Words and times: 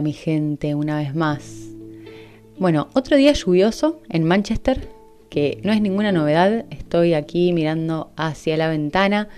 Mi 0.00 0.12
gente, 0.12 0.74
una 0.74 0.98
vez 0.98 1.14
más. 1.14 1.68
Bueno, 2.58 2.88
otro 2.94 3.16
día 3.16 3.32
lluvioso 3.32 4.00
en 4.08 4.24
Manchester, 4.24 4.88
que 5.28 5.58
no 5.64 5.72
es 5.72 5.80
ninguna 5.80 6.12
novedad, 6.12 6.64
estoy 6.70 7.14
aquí 7.14 7.52
mirando 7.52 8.10
hacia 8.16 8.56
la 8.56 8.68
ventana, 8.68 9.28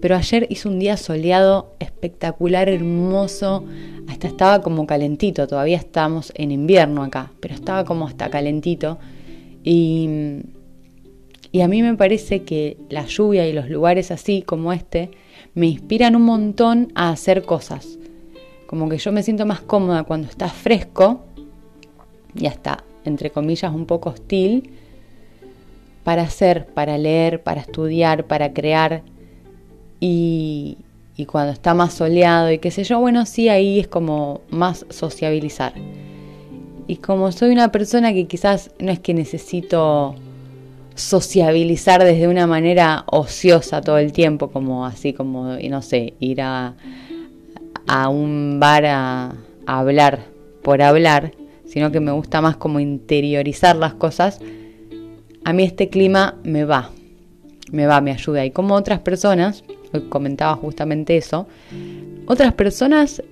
pero 0.00 0.16
ayer 0.16 0.46
hizo 0.50 0.68
un 0.68 0.78
día 0.78 0.96
soleado, 0.96 1.72
espectacular, 1.80 2.68
hermoso, 2.68 3.64
hasta 4.08 4.28
estaba 4.28 4.62
como 4.62 4.86
calentito, 4.86 5.46
todavía 5.46 5.76
estamos 5.76 6.32
en 6.36 6.52
invierno 6.52 7.02
acá, 7.02 7.32
pero 7.40 7.54
estaba 7.54 7.84
como 7.84 8.06
hasta 8.06 8.30
calentito. 8.30 8.98
Y, 9.64 10.40
y 11.50 11.60
a 11.60 11.68
mí 11.68 11.82
me 11.82 11.94
parece 11.94 12.42
que 12.42 12.76
la 12.90 13.06
lluvia 13.06 13.48
y 13.48 13.52
los 13.52 13.68
lugares 13.68 14.10
así 14.10 14.42
como 14.42 14.72
este 14.72 15.10
me 15.54 15.66
inspiran 15.66 16.16
un 16.16 16.22
montón 16.22 16.92
a 16.94 17.10
hacer 17.10 17.42
cosas 17.42 17.98
como 18.72 18.88
que 18.88 18.96
yo 18.96 19.12
me 19.12 19.22
siento 19.22 19.44
más 19.44 19.60
cómoda 19.60 20.02
cuando 20.04 20.28
está 20.28 20.48
fresco 20.48 21.20
y 22.34 22.46
hasta, 22.46 22.82
entre 23.04 23.28
comillas, 23.28 23.70
un 23.70 23.84
poco 23.84 24.08
hostil 24.08 24.70
para 26.04 26.22
hacer, 26.22 26.64
para 26.68 26.96
leer, 26.96 27.42
para 27.42 27.60
estudiar, 27.60 28.24
para 28.24 28.54
crear. 28.54 29.02
Y, 30.00 30.78
y 31.18 31.26
cuando 31.26 31.52
está 31.52 31.74
más 31.74 31.92
soleado 31.92 32.50
y 32.50 32.60
qué 32.60 32.70
sé 32.70 32.84
yo, 32.84 32.98
bueno, 32.98 33.26
sí, 33.26 33.50
ahí 33.50 33.78
es 33.78 33.88
como 33.88 34.40
más 34.48 34.86
sociabilizar. 34.88 35.74
Y 36.86 36.96
como 36.96 37.30
soy 37.30 37.50
una 37.50 37.70
persona 37.72 38.14
que 38.14 38.26
quizás 38.26 38.70
no 38.78 38.90
es 38.90 39.00
que 39.00 39.12
necesito 39.12 40.14
sociabilizar 40.94 42.02
desde 42.02 42.26
una 42.26 42.46
manera 42.46 43.04
ociosa 43.08 43.82
todo 43.82 43.98
el 43.98 44.12
tiempo, 44.12 44.50
como 44.50 44.86
así 44.86 45.12
como, 45.12 45.58
no 45.58 45.82
sé, 45.82 46.14
ir 46.20 46.40
a, 46.40 46.74
a 47.86 48.08
un 48.08 48.58
bar 48.60 48.84
a, 48.86 49.34
hablar 49.66 50.24
por 50.62 50.82
hablar, 50.82 51.32
sino 51.64 51.92
que 51.92 52.00
me 52.00 52.12
gusta 52.12 52.40
más 52.40 52.56
como 52.56 52.80
interiorizar 52.80 53.76
las 53.76 53.94
cosas, 53.94 54.40
a 55.44 55.52
mí 55.52 55.62
este 55.62 55.88
clima 55.88 56.36
me 56.42 56.64
va, 56.64 56.90
me 57.70 57.86
va, 57.86 58.00
me 58.00 58.12
ayuda. 58.12 58.44
Y 58.44 58.50
como 58.50 58.74
otras 58.74 59.00
personas, 59.00 59.64
hoy 59.92 60.02
comentaba 60.08 60.54
justamente 60.54 61.16
eso, 61.16 61.46
otras 62.26 62.52
personas 62.54 63.22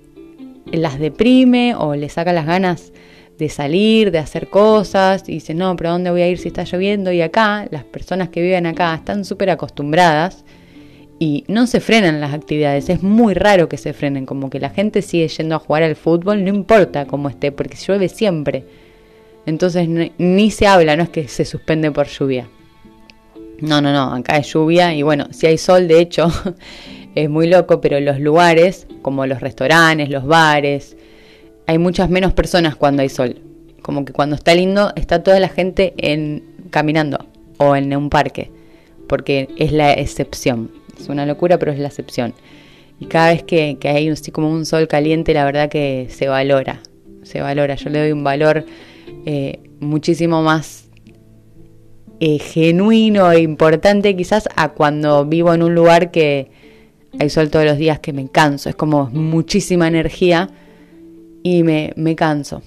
las 0.66 0.98
deprime 0.98 1.74
o 1.74 1.94
les 1.94 2.14
saca 2.14 2.32
las 2.32 2.46
ganas 2.46 2.92
de 3.38 3.48
salir, 3.48 4.10
de 4.10 4.18
hacer 4.18 4.48
cosas, 4.48 5.28
y 5.28 5.32
dicen, 5.32 5.58
no, 5.58 5.74
pero 5.74 5.90
¿dónde 5.90 6.10
voy 6.10 6.22
a 6.22 6.28
ir 6.28 6.38
si 6.38 6.48
está 6.48 6.64
lloviendo? 6.64 7.10
Y 7.10 7.22
acá, 7.22 7.66
las 7.70 7.84
personas 7.84 8.28
que 8.28 8.42
viven 8.42 8.66
acá 8.66 8.94
están 8.94 9.24
súper 9.24 9.50
acostumbradas 9.50 10.44
y 11.22 11.44
no 11.48 11.66
se 11.66 11.80
frenan 11.80 12.18
las 12.18 12.32
actividades, 12.32 12.88
es 12.88 13.02
muy 13.02 13.34
raro 13.34 13.68
que 13.68 13.76
se 13.76 13.92
frenen, 13.92 14.24
como 14.24 14.48
que 14.48 14.58
la 14.58 14.70
gente 14.70 15.02
sigue 15.02 15.28
yendo 15.28 15.54
a 15.54 15.58
jugar 15.58 15.82
al 15.82 15.94
fútbol, 15.94 16.42
no 16.42 16.48
importa 16.48 17.04
cómo 17.04 17.28
esté, 17.28 17.52
porque 17.52 17.76
llueve 17.76 18.08
siempre. 18.08 18.64
Entonces 19.44 19.86
ni 20.16 20.50
se 20.50 20.66
habla, 20.66 20.96
no 20.96 21.02
es 21.02 21.10
que 21.10 21.28
se 21.28 21.44
suspende 21.44 21.90
por 21.90 22.06
lluvia. 22.06 22.48
No, 23.60 23.82
no, 23.82 23.92
no, 23.92 24.14
acá 24.14 24.38
es 24.38 24.50
lluvia 24.50 24.94
y 24.94 25.02
bueno, 25.02 25.26
si 25.30 25.46
hay 25.46 25.58
sol, 25.58 25.88
de 25.88 26.00
hecho, 26.00 26.28
es 27.14 27.28
muy 27.28 27.48
loco, 27.48 27.82
pero 27.82 28.00
los 28.00 28.18
lugares, 28.18 28.86
como 29.02 29.26
los 29.26 29.42
restaurantes, 29.42 30.08
los 30.08 30.24
bares, 30.24 30.96
hay 31.66 31.76
muchas 31.76 32.08
menos 32.08 32.32
personas 32.32 32.76
cuando 32.76 33.02
hay 33.02 33.10
sol. 33.10 33.42
Como 33.82 34.06
que 34.06 34.14
cuando 34.14 34.36
está 34.36 34.54
lindo, 34.54 34.94
está 34.96 35.22
toda 35.22 35.38
la 35.38 35.50
gente 35.50 35.92
en, 35.98 36.44
caminando 36.70 37.26
o 37.58 37.76
en 37.76 37.94
un 37.94 38.08
parque, 38.08 38.50
porque 39.06 39.50
es 39.58 39.70
la 39.70 39.92
excepción. 39.92 40.79
Es 41.00 41.08
una 41.08 41.26
locura, 41.26 41.58
pero 41.58 41.72
es 41.72 41.78
la 41.78 41.88
excepción. 41.88 42.34
Y 42.98 43.06
cada 43.06 43.30
vez 43.30 43.42
que, 43.42 43.78
hay 43.82 44.08
así 44.08 44.30
como 44.30 44.50
un 44.50 44.66
sol 44.66 44.86
caliente, 44.86 45.32
la 45.32 45.44
verdad 45.44 45.70
que 45.70 46.06
se 46.10 46.28
valora, 46.28 46.80
se 47.22 47.40
valora. 47.40 47.74
Yo 47.74 47.88
le 47.88 48.00
doy 48.00 48.12
un 48.12 48.22
valor 48.22 48.66
eh, 49.24 49.60
muchísimo 49.80 50.42
más 50.42 50.90
eh, 52.20 52.38
genuino 52.38 53.32
e 53.32 53.40
importante 53.40 54.14
quizás 54.14 54.46
a 54.54 54.68
cuando 54.70 55.24
vivo 55.24 55.54
en 55.54 55.62
un 55.62 55.74
lugar 55.74 56.10
que 56.10 56.50
hay 57.18 57.30
sol 57.30 57.48
todos 57.48 57.64
los 57.64 57.78
días 57.78 57.98
que 58.00 58.12
me 58.12 58.28
canso. 58.28 58.68
Es 58.68 58.76
como 58.76 59.06
muchísima 59.06 59.88
energía 59.88 60.50
y 61.42 61.62
me, 61.62 61.94
me 61.96 62.14
canso. 62.14 62.62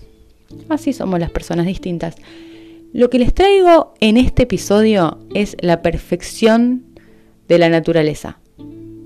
Así 0.69 0.93
somos 0.93 1.19
las 1.19 1.29
personas 1.29 1.67
distintas. 1.67 2.15
Lo 2.93 3.11
que 3.11 3.19
les 3.19 3.33
traigo 3.33 3.93
en 3.99 4.17
este 4.17 4.43
episodio 4.43 5.19
es 5.33 5.55
la 5.61 5.83
perfección 5.83 6.92
de 7.53 7.59
la 7.59 7.69
naturaleza. 7.69 8.39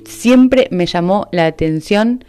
Siempre 0.06 0.68
me 0.72 0.86
llamó 0.86 1.28
la 1.32 1.46
atención 1.46 2.24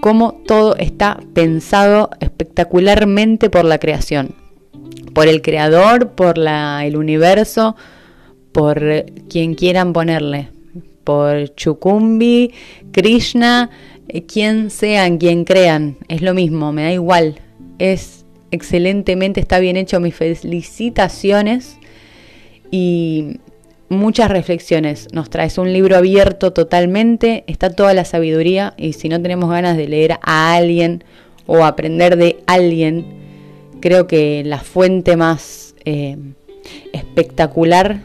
cómo 0.00 0.42
todo 0.46 0.76
está 0.76 1.20
pensado 1.34 2.10
espectacularmente 2.20 3.48
por 3.48 3.64
la 3.64 3.78
creación, 3.78 4.34
por 5.14 5.28
el 5.28 5.40
creador, 5.40 6.10
por 6.10 6.38
la, 6.38 6.84
el 6.84 6.96
universo, 6.96 7.76
por 8.52 9.06
quien 9.28 9.54
quieran 9.54 9.92
ponerle, 9.92 10.48
por 11.04 11.54
Chukumbi, 11.54 12.52
Krishna, 12.90 13.70
quien 14.26 14.70
sean, 14.70 15.18
quien 15.18 15.44
crean, 15.44 15.96
es 16.08 16.22
lo 16.22 16.34
mismo, 16.34 16.72
me 16.72 16.82
da 16.82 16.92
igual, 16.92 17.40
es 17.78 18.24
excelentemente, 18.50 19.40
está 19.40 19.58
bien 19.58 19.76
hecho, 19.76 20.00
mis 20.00 20.14
felicitaciones 20.14 21.78
y 22.70 23.38
muchas 23.88 24.30
reflexiones. 24.30 25.08
Nos 25.12 25.30
traes 25.30 25.58
un 25.58 25.72
libro 25.72 25.96
abierto 25.96 26.52
totalmente, 26.52 27.44
está 27.46 27.70
toda 27.70 27.94
la 27.94 28.04
sabiduría 28.04 28.74
y 28.76 28.94
si 28.94 29.08
no 29.08 29.20
tenemos 29.20 29.50
ganas 29.50 29.76
de 29.76 29.88
leer 29.88 30.18
a 30.22 30.54
alguien 30.54 31.04
o 31.46 31.64
aprender 31.64 32.16
de 32.16 32.42
alguien, 32.46 33.06
creo 33.80 34.06
que 34.06 34.42
la 34.44 34.60
fuente 34.60 35.16
más 35.16 35.74
eh, 35.84 36.16
espectacular 36.92 38.00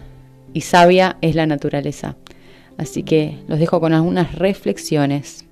y 0.53 0.61
sabia 0.61 1.17
es 1.21 1.35
la 1.35 1.45
naturaleza. 1.45 2.15
Así 2.77 3.03
que 3.03 3.37
los 3.47 3.59
dejo 3.59 3.79
con 3.79 3.93
algunas 3.93 4.35
reflexiones. 4.35 5.45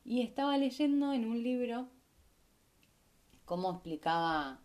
Y 0.05 0.21
estaba 0.21 0.59
leyendo 0.59 1.11
en 1.11 1.25
un 1.25 1.41
libro 1.41 1.87
cómo 3.45 3.71
explicaba 3.71 4.59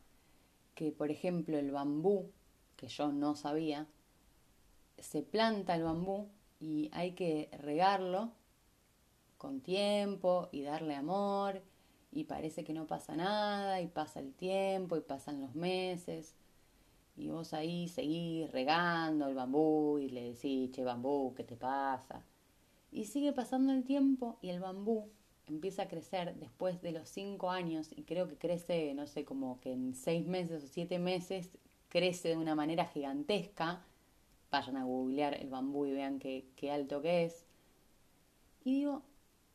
que, 0.74 0.92
por 0.92 1.10
ejemplo, 1.10 1.56
el 1.56 1.70
bambú, 1.70 2.30
que 2.76 2.88
yo 2.88 3.12
no 3.12 3.34
sabía, 3.34 3.86
se 4.98 5.22
planta 5.22 5.74
el 5.74 5.84
bambú 5.84 6.28
y 6.60 6.90
hay 6.92 7.12
que 7.12 7.48
regarlo 7.60 8.32
con 9.36 9.60
tiempo 9.60 10.48
y 10.52 10.62
darle 10.62 10.94
amor 10.94 11.62
y 12.10 12.24
parece 12.24 12.64
que 12.64 12.72
no 12.72 12.86
pasa 12.86 13.14
nada 13.16 13.80
y 13.80 13.86
pasa 13.86 14.20
el 14.20 14.32
tiempo 14.32 14.96
y 14.96 15.00
pasan 15.00 15.40
los 15.40 15.54
meses 15.54 16.34
y 17.16 17.28
vos 17.28 17.52
ahí 17.52 17.88
seguís 17.88 18.50
regando 18.52 19.26
el 19.26 19.34
bambú 19.34 19.98
y 19.98 20.08
le 20.08 20.32
decís, 20.32 20.70
che 20.70 20.84
bambú, 20.84 21.34
¿qué 21.34 21.44
te 21.44 21.56
pasa? 21.56 22.22
Y 22.92 23.04
sigue 23.04 23.32
pasando 23.32 23.72
el 23.72 23.84
tiempo 23.84 24.38
y 24.40 24.50
el 24.50 24.60
bambú 24.60 25.08
empieza 25.46 25.82
a 25.82 25.88
crecer 25.88 26.36
después 26.36 26.80
de 26.80 26.92
los 26.92 27.08
cinco 27.08 27.50
años 27.50 27.90
y 27.94 28.02
creo 28.02 28.28
que 28.28 28.36
crece, 28.36 28.94
no 28.94 29.06
sé, 29.06 29.24
como 29.24 29.60
que 29.60 29.72
en 29.72 29.94
seis 29.94 30.26
meses 30.26 30.62
o 30.62 30.66
siete 30.66 30.98
meses 30.98 31.50
crece 31.88 32.28
de 32.28 32.36
una 32.36 32.54
manera 32.54 32.86
gigantesca 32.86 33.82
vayan 34.50 34.76
a 34.76 34.84
googlear 34.84 35.34
el 35.34 35.48
bambú 35.48 35.86
y 35.86 35.92
vean 35.92 36.18
qué, 36.18 36.70
alto 36.70 37.02
que 37.02 37.24
es. 37.24 37.44
Y 38.64 38.74
digo, 38.74 39.02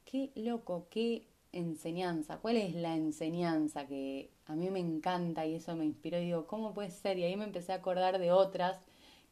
qué 0.06 0.31
loco, 0.36 0.88
qué 0.90 1.28
enseñanza? 1.51 2.38
¿Cuál 2.40 2.57
es 2.57 2.75
la 2.75 2.95
enseñanza 2.95 3.88
que 3.88 4.31
a 4.45 4.56
mí 4.56 4.69
me 4.69 4.80
encanta 4.80 5.45
y 5.45 5.56
eso 5.56 5.75
me 5.75 5.86
inspiró? 5.86 6.18
Y 6.19 6.25
digo, 6.25 6.48
¿cómo 6.48 6.74
puede 6.74 6.92
ser? 6.92 7.18
Y 7.19 7.24
ahí 7.24 7.36
me 7.36 7.45
empecé 7.45 7.72
a 7.72 7.75
acordar 7.75 8.19
de 8.19 8.31
otras 8.31 8.80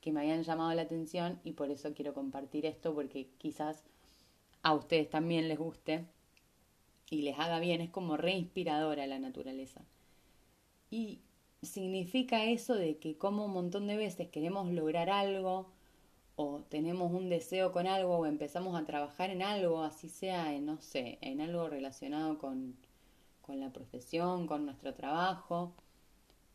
que 0.02 0.12
me 0.12 0.22
habían 0.22 0.44
llamado 0.44 0.74
la 0.74 0.82
atención 0.84 1.40
y 1.44 1.54
por 1.54 1.70
eso 1.70 1.94
quiero 1.94 2.14
compartir 2.14 2.66
esto 2.66 2.94
porque 2.94 3.30
quizás 3.38 3.84
a 4.64 4.74
ustedes 4.74 5.10
también 5.10 5.48
les 5.48 5.60
guste 5.60 6.06
y 7.10 7.22
les 7.22 7.38
haga 7.40 7.60
bien. 7.60 7.82
Es 7.82 7.90
como 7.90 8.18
reinspiradora 8.18 9.06
la 9.08 9.20
naturaleza. 9.20 9.82
Y 10.90 11.20
significa 11.62 12.44
eso 12.46 12.76
de 12.76 12.98
que 12.98 13.18
como 13.18 13.46
un 13.46 13.54
montón 13.54 13.88
de 13.88 13.96
veces 13.98 14.30
queremos 14.30 14.72
lograr 14.72 15.10
algo 15.10 15.68
o 16.36 16.62
tenemos 16.70 17.12
un 17.12 17.30
deseo 17.30 17.72
con 17.72 17.88
algo 17.88 18.18
o 18.18 18.26
empezamos 18.26 18.80
a 18.80 18.86
trabajar 18.86 19.30
en 19.30 19.44
algo, 19.44 19.84
así 19.84 20.10
sea, 20.10 20.54
en, 20.54 20.66
no 20.66 20.82
sé, 20.82 21.20
en 21.22 21.40
algo 21.42 21.70
relacionado 21.70 22.40
con, 22.40 22.76
con 23.42 23.60
la 23.60 23.72
profesión, 23.72 24.48
con 24.48 24.66
nuestro 24.66 24.94
trabajo, 24.96 25.74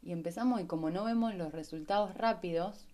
y 0.03 0.13
empezamos 0.13 0.61
y 0.61 0.65
como 0.67 0.91
no 0.91 1.05
vemos 1.05 1.35
los 1.35 1.53
resultados 1.53 2.15
rápidos, 2.15 2.87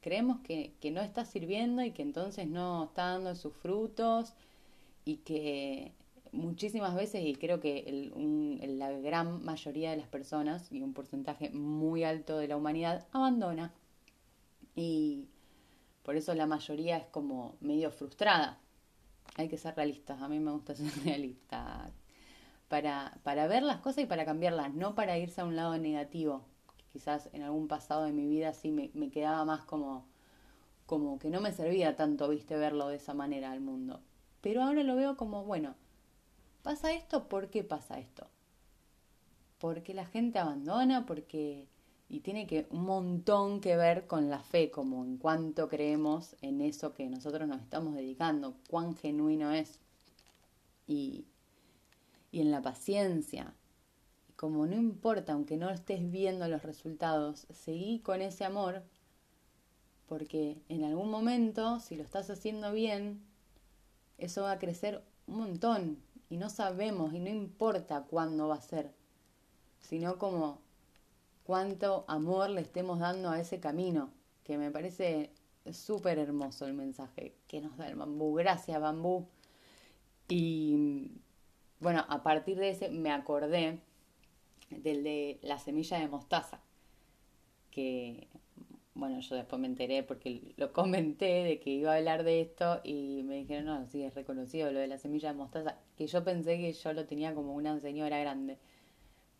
creemos 0.00 0.40
que, 0.40 0.74
que 0.80 0.90
no 0.90 1.00
está 1.00 1.24
sirviendo 1.24 1.82
y 1.82 1.92
que 1.92 2.02
entonces 2.02 2.46
no 2.46 2.84
está 2.84 3.12
dando 3.12 3.34
sus 3.36 3.54
frutos 3.54 4.34
y 5.04 5.18
que 5.18 5.92
muchísimas 6.34 6.94
veces, 6.94 7.24
y 7.24 7.34
creo 7.34 7.60
que 7.60 8.12
la 8.68 8.90
gran 8.92 9.44
mayoría 9.44 9.90
de 9.90 9.96
las 9.96 10.08
personas, 10.08 10.70
y 10.70 10.82
un 10.82 10.92
porcentaje 10.92 11.50
muy 11.50 12.04
alto 12.04 12.38
de 12.38 12.48
la 12.48 12.56
humanidad, 12.56 13.06
abandona. 13.12 13.72
Y 14.74 15.28
por 16.02 16.16
eso 16.16 16.34
la 16.34 16.46
mayoría 16.46 16.98
es 16.98 17.06
como 17.06 17.56
medio 17.60 17.90
frustrada. 17.90 18.58
Hay 19.36 19.48
que 19.48 19.56
ser 19.58 19.74
realistas, 19.74 20.20
a 20.20 20.28
mí 20.28 20.38
me 20.38 20.52
gusta 20.52 20.74
ser 20.76 20.92
realista. 21.04 21.90
Para, 22.68 23.18
para 23.22 23.46
ver 23.46 23.62
las 23.62 23.78
cosas 23.78 24.04
y 24.04 24.06
para 24.06 24.24
cambiarlas, 24.24 24.74
no 24.74 24.94
para 24.94 25.18
irse 25.18 25.40
a 25.40 25.44
un 25.44 25.56
lado 25.56 25.78
negativo. 25.78 26.44
Quizás 26.92 27.28
en 27.32 27.42
algún 27.42 27.68
pasado 27.68 28.04
de 28.04 28.12
mi 28.12 28.26
vida 28.26 28.52
sí 28.52 28.70
me, 28.70 28.90
me 28.94 29.10
quedaba 29.10 29.44
más 29.44 29.64
como, 29.64 30.06
como 30.86 31.18
que 31.18 31.30
no 31.30 31.40
me 31.40 31.52
servía 31.52 31.96
tanto, 31.96 32.28
viste, 32.28 32.56
verlo 32.56 32.88
de 32.88 32.96
esa 32.96 33.14
manera 33.14 33.52
al 33.52 33.60
mundo. 33.60 34.00
Pero 34.40 34.62
ahora 34.62 34.82
lo 34.82 34.96
veo 34.96 35.16
como, 35.16 35.44
bueno, 35.44 35.74
¿Pasa 36.64 36.94
esto? 36.94 37.28
¿Por 37.28 37.50
qué 37.50 37.62
pasa 37.62 37.98
esto? 37.98 38.26
Porque 39.58 39.92
la 39.92 40.06
gente 40.06 40.38
abandona, 40.38 41.04
porque... 41.04 41.68
Y 42.08 42.20
tiene 42.20 42.46
que 42.46 42.66
un 42.70 42.84
montón 42.84 43.60
que 43.60 43.76
ver 43.76 44.06
con 44.06 44.30
la 44.30 44.40
fe, 44.40 44.70
como 44.70 45.04
en 45.04 45.18
cuánto 45.18 45.68
creemos 45.68 46.36
en 46.40 46.62
eso 46.62 46.94
que 46.94 47.10
nosotros 47.10 47.46
nos 47.46 47.60
estamos 47.60 47.94
dedicando, 47.94 48.56
cuán 48.70 48.96
genuino 48.96 49.52
es. 49.52 49.78
Y, 50.86 51.26
y 52.32 52.40
en 52.40 52.50
la 52.50 52.62
paciencia. 52.62 53.54
Como 54.34 54.66
no 54.66 54.74
importa, 54.74 55.34
aunque 55.34 55.58
no 55.58 55.68
estés 55.68 56.10
viendo 56.10 56.48
los 56.48 56.62
resultados, 56.62 57.46
seguí 57.50 57.98
con 58.00 58.22
ese 58.22 58.46
amor, 58.46 58.82
porque 60.06 60.56
en 60.70 60.84
algún 60.84 61.10
momento, 61.10 61.78
si 61.80 61.94
lo 61.94 62.04
estás 62.04 62.30
haciendo 62.30 62.72
bien, 62.72 63.22
eso 64.16 64.42
va 64.42 64.52
a 64.52 64.58
crecer 64.58 65.04
un 65.26 65.38
montón 65.38 66.03
y 66.28 66.36
no 66.36 66.50
sabemos 66.50 67.12
y 67.14 67.20
no 67.20 67.28
importa 67.28 68.04
cuándo 68.08 68.48
va 68.48 68.56
a 68.56 68.60
ser, 68.60 68.92
sino 69.80 70.18
como 70.18 70.60
cuánto 71.44 72.04
amor 72.08 72.50
le 72.50 72.62
estemos 72.62 72.98
dando 72.98 73.30
a 73.30 73.40
ese 73.40 73.60
camino, 73.60 74.10
que 74.42 74.58
me 74.58 74.70
parece 74.70 75.30
súper 75.72 76.18
hermoso 76.18 76.66
el 76.66 76.74
mensaje 76.74 77.34
que 77.46 77.60
nos 77.60 77.76
da 77.76 77.88
el 77.88 77.96
bambú. 77.96 78.34
Gracias, 78.34 78.80
bambú. 78.80 79.28
Y 80.28 81.12
bueno, 81.80 82.04
a 82.08 82.22
partir 82.22 82.58
de 82.58 82.70
ese 82.70 82.88
me 82.90 83.12
acordé 83.12 83.80
del 84.70 85.04
de 85.04 85.38
la 85.42 85.58
semilla 85.58 85.98
de 85.98 86.08
mostaza, 86.08 86.60
que 87.70 88.28
bueno, 88.94 89.20
yo 89.20 89.34
después 89.34 89.60
me 89.60 89.66
enteré 89.66 90.02
porque 90.02 90.54
lo 90.56 90.72
comenté 90.72 91.44
de 91.44 91.60
que 91.60 91.70
iba 91.70 91.92
a 91.92 91.96
hablar 91.96 92.22
de 92.22 92.40
esto 92.40 92.80
y 92.84 93.22
me 93.24 93.34
dijeron, 93.36 93.66
no, 93.66 93.86
sí, 93.88 94.02
es 94.02 94.14
reconocido 94.14 94.70
lo 94.70 94.78
de 94.78 94.86
la 94.86 94.98
semilla 94.98 95.32
de 95.32 95.38
mostaza, 95.38 95.78
que 95.96 96.06
yo 96.06 96.24
pensé 96.24 96.58
que 96.58 96.72
yo 96.72 96.92
lo 96.92 97.06
tenía 97.06 97.34
como 97.34 97.54
una 97.54 97.78
señora 97.80 98.18
grande, 98.18 98.58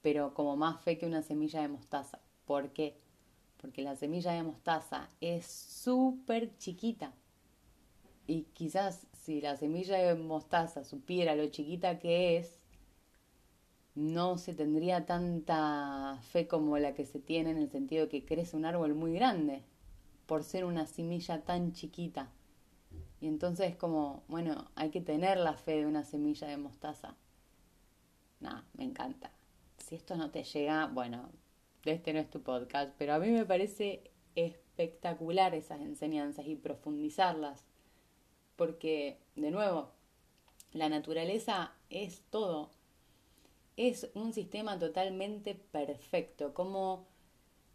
pero 0.03 0.35
como 0.35 0.57
más 0.57 0.81
fe 0.83 0.99
que 0.99 1.07
una 1.07 1.23
semilla 1.23 1.63
de 1.63 1.69
mostaza. 1.69 2.21
¿Por 2.47 2.71
qué? 2.71 2.97
Porque 3.61 3.83
la 3.83 3.97
semilla 3.97 4.33
de 4.33 4.43
mostaza 4.43 5.09
es 5.21 5.47
súper 5.47 6.57
chiquita. 6.59 7.13
Y 8.27 8.43
quizás 8.55 9.07
si 9.13 9.41
la 9.41 9.57
semilla 9.57 9.97
de 9.97 10.15
mostaza 10.15 10.85
supiera 10.85 11.35
lo 11.35 11.47
chiquita 11.49 11.99
que 11.99 12.37
es, 12.37 12.65
no 13.95 14.39
se 14.39 14.55
tendría 14.55 15.07
tanta 15.07 16.19
fe 16.23 16.49
como 16.49 16.79
la 16.79 16.95
que 16.95 17.07
se 17.07 17.21
tiene 17.21 17.51
en 17.51 17.59
el 17.59 17.71
sentido 17.71 18.05
de 18.05 18.09
que 18.09 18.25
crece 18.25 18.57
un 18.57 18.65
árbol 18.65 18.95
muy 18.95 19.15
grande 19.15 19.63
por 20.27 20.43
ser 20.43 20.65
una 20.65 20.87
semilla 20.87 21.43
tan 21.43 21.73
chiquita. 21.73 22.31
Y 23.25 23.27
entonces 23.27 23.75
como, 23.75 24.23
bueno, 24.29 24.71
hay 24.75 24.91
que 24.91 25.01
tener 25.01 25.39
la 25.39 25.55
fe 25.55 25.79
de 25.79 25.87
una 25.87 26.05
semilla 26.05 26.47
de 26.47 26.59
mostaza. 26.59 27.17
Nada, 28.41 28.67
me 28.75 28.85
encanta. 28.85 29.33
Si 29.79 29.95
esto 29.95 30.15
no 30.15 30.31
te 30.31 30.45
llega, 30.45 30.89
bueno, 30.89 31.31
este 31.87 32.13
no 32.13 32.19
es 32.19 32.29
tu 32.29 32.43
podcast, 32.43 32.93
pero 32.99 33.15
a 33.15 33.19
mí 33.19 33.31
me 33.31 33.47
parece 33.47 34.11
espectacular 34.35 35.55
esas 35.55 35.81
enseñanzas 35.81 36.47
y 36.47 36.55
profundizarlas. 36.55 37.65
Porque, 38.57 39.19
de 39.37 39.51
nuevo, 39.51 39.93
la 40.75 40.91
naturaleza 40.91 41.73
es 41.89 42.21
todo 42.29 42.73
es 43.79 44.11
un 44.13 44.35
sistema 44.35 44.79
totalmente 44.79 45.55
perfecto, 45.55 46.53
como, 46.53 47.07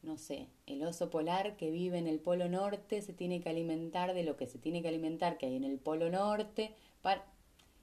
no 0.02 0.18
sé, 0.18 0.48
el 0.66 0.84
oso 0.84 1.10
polar 1.10 1.58
que 1.58 1.72
vive 1.72 1.98
en 1.98 2.08
el 2.08 2.20
Polo 2.20 2.48
Norte 2.48 3.02
se 3.02 3.14
tiene 3.14 3.42
que 3.42 3.50
alimentar 3.50 4.14
de 4.14 4.24
lo 4.24 4.38
que 4.38 4.48
se 4.48 4.58
tiene 4.58 4.82
que 4.82 4.88
alimentar 4.88 5.38
que 5.38 5.48
hay 5.48 5.56
en 5.56 5.64
el 5.64 5.78
Polo 5.78 6.10
Norte, 6.10 6.74
para, 7.02 7.26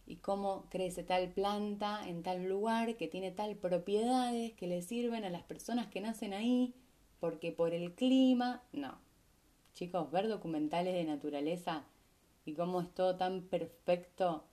y 0.07 0.17
cómo 0.17 0.67
crece 0.71 1.03
tal 1.03 1.31
planta 1.31 2.09
en 2.09 2.23
tal 2.23 2.49
lugar 2.49 2.97
que 2.97 3.09
tiene 3.09 3.33
tal 3.33 3.57
propiedades 3.57 4.53
que 4.53 4.67
le 4.67 4.83
sirven 4.83 5.25
a 5.25 5.31
las 5.31 5.43
personas 5.43 5.89
que 5.89 6.01
nacen 6.01 6.33
ahí, 6.33 6.75
porque 7.21 7.53
por 7.53 7.75
el 7.75 7.95
clima, 7.95 8.63
no. 8.73 8.99
Chicos, 9.75 10.11
ver 10.11 10.29
documentales 10.29 10.95
de 10.95 11.05
naturaleza 11.05 11.85
y 12.45 12.55
cómo 12.55 12.81
es 12.81 12.95
todo 12.95 13.17
tan 13.17 13.43
perfecto 13.43 14.45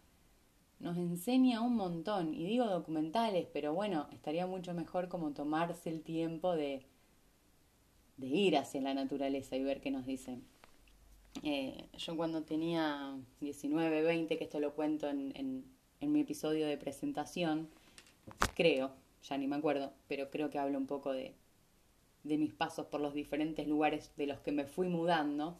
nos 0.83 0.97
enseña 0.97 1.61
un 1.61 1.75
montón. 1.75 2.33
Y 2.33 2.45
digo 2.45 2.65
documentales, 2.65 3.47
pero 3.53 3.73
bueno, 3.73 4.07
estaría 4.11 4.45
mucho 4.45 4.73
mejor 4.73 5.07
como 5.07 5.31
tomarse 5.31 5.89
el 5.89 6.01
tiempo 6.01 6.55
de, 6.55 6.85
de 8.17 8.27
ir 8.27 8.57
hacia 8.57 8.81
la 8.81 8.93
naturaleza 8.93 9.55
y 9.55 9.63
ver 9.63 9.81
qué 9.81 9.91
nos 9.91 10.05
dicen. 10.05 10.43
Eh, 11.41 11.87
yo 11.97 12.15
cuando 12.15 12.43
tenía 12.43 13.17
19, 13.41 14.01
20, 14.03 14.37
que 14.37 14.43
esto 14.43 14.59
lo 14.59 14.73
cuento 14.73 15.09
en, 15.09 15.31
en, 15.35 15.65
en 15.99 16.11
mi 16.11 16.21
episodio 16.21 16.67
de 16.67 16.77
presentación, 16.77 17.69
creo, 18.55 18.91
ya 19.23 19.37
ni 19.37 19.47
me 19.47 19.55
acuerdo, 19.55 19.93
pero 20.07 20.29
creo 20.29 20.49
que 20.49 20.59
hablo 20.59 20.77
un 20.77 20.87
poco 20.87 21.11
de, 21.11 21.33
de 22.23 22.37
mis 22.37 22.53
pasos 22.53 22.87
por 22.87 23.01
los 23.01 23.13
diferentes 23.13 23.67
lugares 23.67 24.11
de 24.15 24.27
los 24.27 24.39
que 24.39 24.51
me 24.51 24.65
fui 24.65 24.87
mudando. 24.87 25.57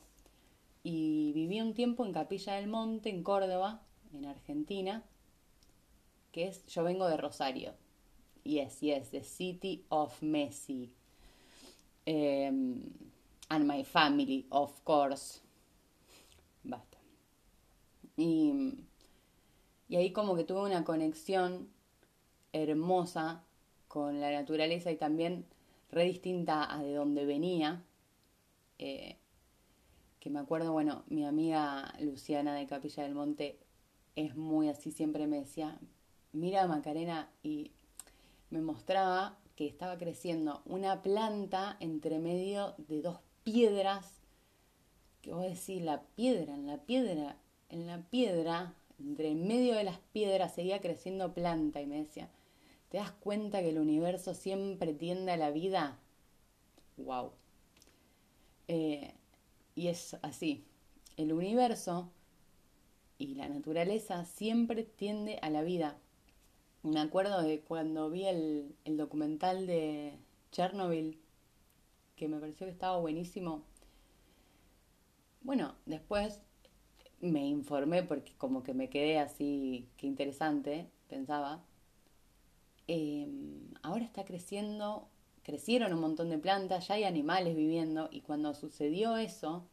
Y 0.84 1.32
viví 1.34 1.62
un 1.62 1.74
tiempo 1.74 2.06
en 2.06 2.12
Capilla 2.12 2.56
del 2.56 2.68
Monte, 2.68 3.10
en 3.10 3.24
Córdoba, 3.24 3.82
en 4.14 4.26
Argentina, 4.26 5.04
que 6.32 6.48
es 6.48 6.66
Yo 6.68 6.84
vengo 6.84 7.08
de 7.08 7.18
Rosario. 7.18 7.74
Yes, 8.44 8.82
yes, 8.82 9.12
the 9.12 9.24
city 9.24 9.86
of 9.90 10.22
Messi. 10.22 10.92
Em, 12.06 12.82
and 13.50 13.68
my 13.68 13.84
family, 13.84 14.46
of 14.50 14.84
course. 14.84 15.42
Basta. 16.64 16.98
Y, 18.18 18.76
y 19.90 19.96
ahí 19.96 20.12
como 20.12 20.36
que 20.36 20.44
tuve 20.44 20.62
una 20.62 20.84
conexión 20.84 21.70
hermosa 22.52 23.44
con 23.88 24.22
la 24.22 24.32
naturaleza 24.32 24.92
y 24.92 24.96
también 24.96 25.46
re 25.92 26.06
distinta 26.06 26.72
a 26.74 26.82
de 26.82 26.94
donde 26.94 27.26
venía. 27.26 27.84
Eh, 28.80 29.18
que 30.20 30.30
me 30.30 30.40
acuerdo, 30.40 30.72
bueno, 30.72 31.04
mi 31.08 31.26
amiga 31.26 31.94
Luciana 32.00 32.56
de 32.56 32.66
Capilla 32.66 33.04
del 33.04 33.14
Monte 33.14 33.60
es 34.16 34.36
muy 34.36 34.70
así, 34.70 34.92
siempre 34.92 35.28
me 35.28 35.40
decía, 35.40 35.78
mira 36.32 36.66
Macarena 36.66 37.30
y 37.44 37.72
me 38.50 38.62
mostraba 38.62 39.38
que 39.56 39.68
estaba 39.68 39.98
creciendo 39.98 40.62
una 40.66 41.02
planta 41.02 41.78
entre 41.80 42.20
medio 42.20 42.76
de 42.78 43.02
dos 43.02 43.20
piedras, 43.44 44.22
que 45.22 45.34
vos 45.34 45.44
decís, 45.44 45.82
la 45.82 46.02
piedra, 46.16 46.54
en 46.56 46.68
la 46.68 46.78
piedra, 46.78 47.38
en 47.70 47.88
la 47.88 48.02
piedra, 48.10 48.74
entre 49.00 49.36
medio 49.36 49.76
de 49.76 49.84
las 49.84 50.00
piedras 50.12 50.54
seguía 50.54 50.82
creciendo 50.82 51.34
planta 51.34 51.82
y 51.82 51.86
me 51.86 51.98
decía, 51.98 52.30
¿te 52.90 52.98
das 52.98 53.12
cuenta 53.12 53.62
que 53.62 53.70
el 53.70 53.80
universo 53.80 54.34
siempre 54.34 54.94
tiende 54.94 55.32
a 55.32 55.38
la 55.38 55.52
vida? 55.52 56.00
¡Wow! 56.98 57.32
Eh, 58.68 59.14
y 59.76 59.88
es 59.88 60.16
así, 60.22 60.66
el 61.18 61.34
universo 61.34 62.12
y 63.18 63.36
la 63.36 63.48
naturaleza 63.50 64.26
siempre 64.26 64.84
tiende 64.84 65.40
a 65.42 65.50
la 65.50 65.62
vida. 65.62 65.98
Me 66.84 67.00
acuerdo 67.00 67.42
de 67.42 67.62
cuando 67.62 68.10
vi 68.10 68.26
el, 68.26 68.76
documental 68.86 69.66
de 69.68 70.20
Chernobyl, 70.52 71.18
que 72.18 72.28
me 72.28 72.40
pareció 72.40 72.68
que 72.68 72.74
estaba 72.74 72.98
buenísimo. 73.00 73.64
Bueno, 75.42 75.76
después 75.86 76.42
me 77.22 77.48
informé 77.48 78.04
porque 78.04 78.34
como 78.38 78.64
que 78.64 78.74
me 78.74 78.90
quedé 78.90 79.18
así, 79.18 79.88
qué 79.96 80.08
interesante, 80.08 80.90
pensaba. 81.08 81.64
Em, 82.88 83.74
ahora 83.82 84.04
está 84.04 84.26
creciendo, 84.26 85.08
crecieron 85.44 85.94
un 85.94 86.02
montón 86.02 86.30
de 86.30 86.38
plantas, 86.38 86.90
ya 86.90 86.96
hay 86.96 87.06
animales 87.06 87.56
viviendo 87.56 88.10
y 88.12 88.22
cuando 88.22 88.54
sucedió 88.54 89.16
eso, 89.16 89.66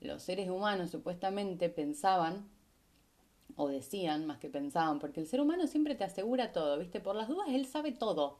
los 0.00 0.22
seres 0.22 0.50
humanos 0.50 0.90
supuestamente 0.90 1.70
pensaban, 1.70 2.46
o 3.56 3.68
decían 3.68 4.26
más 4.26 4.38
que 4.38 4.48
pensaban, 4.48 4.98
porque 4.98 5.20
el 5.20 5.26
ser 5.26 5.40
humano 5.40 5.66
siempre 5.66 5.94
te 5.94 6.04
asegura 6.04 6.52
todo, 6.52 6.78
¿viste? 6.78 7.00
Por 7.00 7.16
las 7.16 7.28
dudas 7.28 7.48
él 7.48 7.66
sabe 7.66 7.92
todo. 7.92 8.38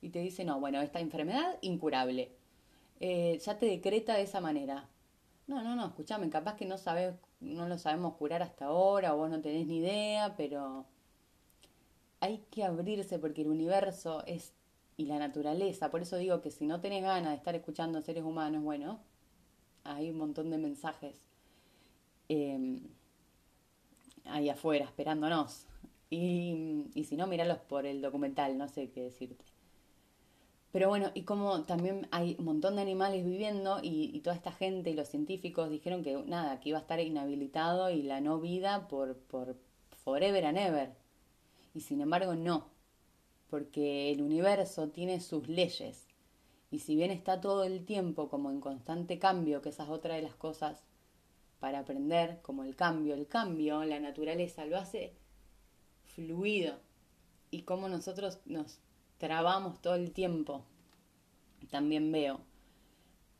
Y 0.00 0.10
te 0.10 0.20
dice, 0.20 0.44
no, 0.44 0.60
bueno, 0.60 0.80
esta 0.82 1.00
enfermedad 1.00 1.58
incurable. 1.62 2.32
Eh, 3.00 3.38
ya 3.44 3.58
te 3.58 3.66
decreta 3.66 4.14
de 4.14 4.22
esa 4.22 4.40
manera. 4.40 4.88
No, 5.46 5.62
no, 5.62 5.76
no, 5.76 5.86
escúchame, 5.86 6.28
capaz 6.30 6.56
que 6.56 6.66
no 6.66 6.78
sabes, 6.78 7.14
no 7.40 7.68
lo 7.68 7.78
sabemos 7.78 8.14
curar 8.14 8.42
hasta 8.42 8.66
ahora, 8.66 9.14
o 9.14 9.18
vos 9.18 9.30
no 9.30 9.40
tenés 9.40 9.66
ni 9.66 9.78
idea, 9.78 10.34
pero 10.36 10.86
hay 12.20 12.38
que 12.50 12.64
abrirse 12.64 13.18
porque 13.18 13.42
el 13.42 13.48
universo 13.48 14.24
es 14.26 14.52
y 14.96 15.06
la 15.06 15.18
naturaleza, 15.18 15.90
por 15.90 16.00
eso 16.02 16.16
digo 16.16 16.40
que 16.40 16.50
si 16.50 16.66
no 16.66 16.80
tenés 16.80 17.02
ganas 17.02 17.30
de 17.30 17.36
estar 17.36 17.54
escuchando 17.54 18.00
seres 18.00 18.24
humanos, 18.24 18.62
bueno, 18.62 19.00
hay 19.84 20.10
un 20.10 20.18
montón 20.18 20.50
de 20.50 20.58
mensajes 20.58 21.28
em, 22.28 22.80
ahí 24.28 24.48
afuera 24.48 24.84
esperándonos. 24.84 25.66
Y, 26.10 26.84
y 26.94 27.04
si 27.04 27.16
no, 27.16 27.26
míralos 27.26 27.58
por 27.58 27.86
el 27.86 28.00
documental, 28.00 28.56
no 28.56 28.68
sé 28.68 28.90
qué 28.90 29.02
decirte. 29.02 29.44
Pero 30.72 30.88
bueno, 30.88 31.10
y 31.14 31.22
como 31.22 31.62
también 31.62 32.06
hay 32.10 32.36
un 32.38 32.44
montón 32.44 32.76
de 32.76 32.82
animales 32.82 33.24
viviendo 33.24 33.80
y, 33.82 34.10
y, 34.12 34.20
toda 34.20 34.36
esta 34.36 34.52
gente 34.52 34.90
y 34.90 34.94
los 34.94 35.08
científicos 35.08 35.70
dijeron 35.70 36.02
que 36.02 36.16
nada, 36.26 36.60
que 36.60 36.68
iba 36.68 36.78
a 36.78 36.82
estar 36.82 37.00
inhabilitado 37.00 37.90
y 37.90 38.02
la 38.02 38.20
no 38.20 38.40
vida 38.40 38.86
por, 38.88 39.16
por 39.16 39.56
forever 40.04 40.44
and 40.44 40.58
ever. 40.58 40.92
Y 41.74 41.80
sin 41.80 42.00
embargo 42.02 42.34
no, 42.34 42.66
porque 43.48 44.12
el 44.12 44.22
universo 44.22 44.88
tiene 44.88 45.20
sus 45.20 45.48
leyes 45.48 46.06
y 46.70 46.80
si 46.80 46.96
bien 46.96 47.10
está 47.10 47.40
todo 47.40 47.64
el 47.64 47.84
tiempo 47.84 48.28
como 48.28 48.50
en 48.50 48.60
constante 48.60 49.18
cambio, 49.18 49.62
que 49.62 49.68
esa 49.70 49.84
es 49.84 49.88
otra 49.88 50.14
de 50.14 50.22
las 50.22 50.34
cosas 50.34 50.84
para 51.66 51.80
aprender, 51.80 52.38
como 52.42 52.62
el 52.62 52.76
cambio, 52.76 53.16
el 53.16 53.26
cambio, 53.26 53.84
la 53.84 53.98
naturaleza 53.98 54.66
lo 54.66 54.76
hace 54.76 55.16
fluido. 56.04 56.78
Y 57.50 57.62
como 57.62 57.88
nosotros 57.88 58.38
nos 58.44 58.78
trabamos 59.18 59.82
todo 59.82 59.96
el 59.96 60.12
tiempo. 60.12 60.64
También 61.68 62.12
veo, 62.12 62.38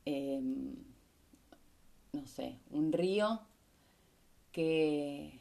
em, 0.07 0.75
no 2.13 2.27
sé, 2.27 2.59
un 2.73 2.93
río 2.93 3.43
que, 4.51 5.41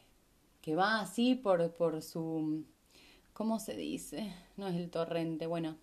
que 0.62 0.76
va 0.76 1.00
así 1.00 1.34
por, 1.34 1.74
por 1.74 2.04
su, 2.04 2.66
¿cómo 3.34 3.60
se 3.60 3.76
dice? 3.76 4.32
No 4.58 4.68
es 4.68 4.76
el 4.76 4.92
torrente, 4.92 5.48
bueno, 5.48 5.76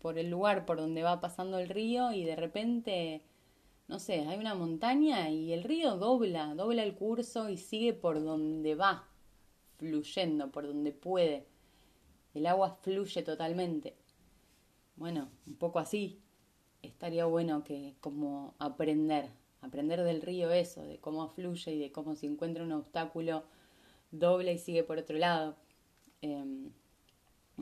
por 0.00 0.18
el 0.18 0.28
lugar 0.28 0.66
por 0.66 0.78
donde 0.78 1.04
va 1.04 1.20
pasando 1.20 1.60
el 1.60 1.68
río 1.68 2.10
y 2.10 2.24
de 2.24 2.34
repente, 2.34 3.22
no 3.88 3.98
sé, 3.98 4.20
hay 4.20 4.38
una 4.38 4.54
montaña 4.54 5.28
y 5.30 5.52
el 5.52 5.64
río 5.64 5.96
dobla, 5.96 6.54
dobla 6.54 6.82
el 6.82 6.94
curso 6.94 7.50
y 7.50 7.56
sigue 7.58 7.92
por 7.92 8.22
donde 8.22 8.74
va, 8.74 9.08
fluyendo, 9.78 10.50
por 10.50 10.66
donde 10.66 10.92
puede. 10.92 11.46
El 12.34 12.46
agua 12.46 12.78
fluye 12.82 13.22
totalmente. 13.22 13.94
Bueno, 14.96 15.28
un 15.46 15.56
poco 15.56 15.78
así. 15.78 16.20
Estaría 16.82 17.26
bueno 17.26 17.64
que 17.64 17.94
como 18.00 18.54
aprender, 18.58 19.28
aprender 19.60 20.02
del 20.02 20.22
río 20.22 20.50
eso, 20.50 20.82
de 20.82 20.98
cómo 20.98 21.28
fluye 21.28 21.72
y 21.72 21.78
de 21.78 21.92
cómo 21.92 22.16
se 22.16 22.26
encuentra 22.26 22.64
un 22.64 22.72
obstáculo, 22.72 23.44
dobla 24.10 24.52
y 24.52 24.58
sigue 24.58 24.84
por 24.84 24.98
otro 24.98 25.18
lado. 25.18 25.56
Em, 26.22 26.70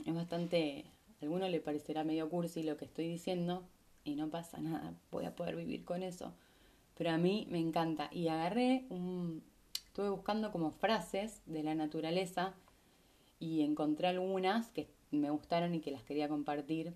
es 0.05 0.15
bastante 0.15 0.85
a 1.21 1.25
alguno 1.25 1.47
le 1.49 1.59
parecerá 1.59 2.03
medio 2.03 2.29
cursi 2.29 2.63
lo 2.63 2.77
que 2.77 2.85
estoy 2.85 3.07
diciendo 3.07 3.67
y 4.03 4.15
no 4.15 4.29
pasa 4.29 4.59
nada, 4.59 4.93
voy 5.11 5.25
a 5.25 5.35
poder 5.35 5.55
vivir 5.55 5.85
con 5.85 6.03
eso. 6.03 6.33
Pero 6.97 7.11
a 7.11 7.17
mí 7.17 7.47
me 7.49 7.59
encanta. 7.59 8.09
Y 8.11 8.27
agarré 8.27 8.85
un... 8.89 9.43
Estuve 9.87 10.09
buscando 10.09 10.51
como 10.51 10.71
frases 10.71 11.41
de 11.45 11.63
la 11.63 11.75
naturaleza 11.75 12.53
y 13.39 13.61
encontré 13.61 14.07
algunas 14.07 14.69
que 14.71 14.87
me 15.11 15.29
gustaron 15.29 15.75
y 15.75 15.81
que 15.81 15.91
las 15.91 16.03
quería 16.03 16.29
compartir. 16.29 16.93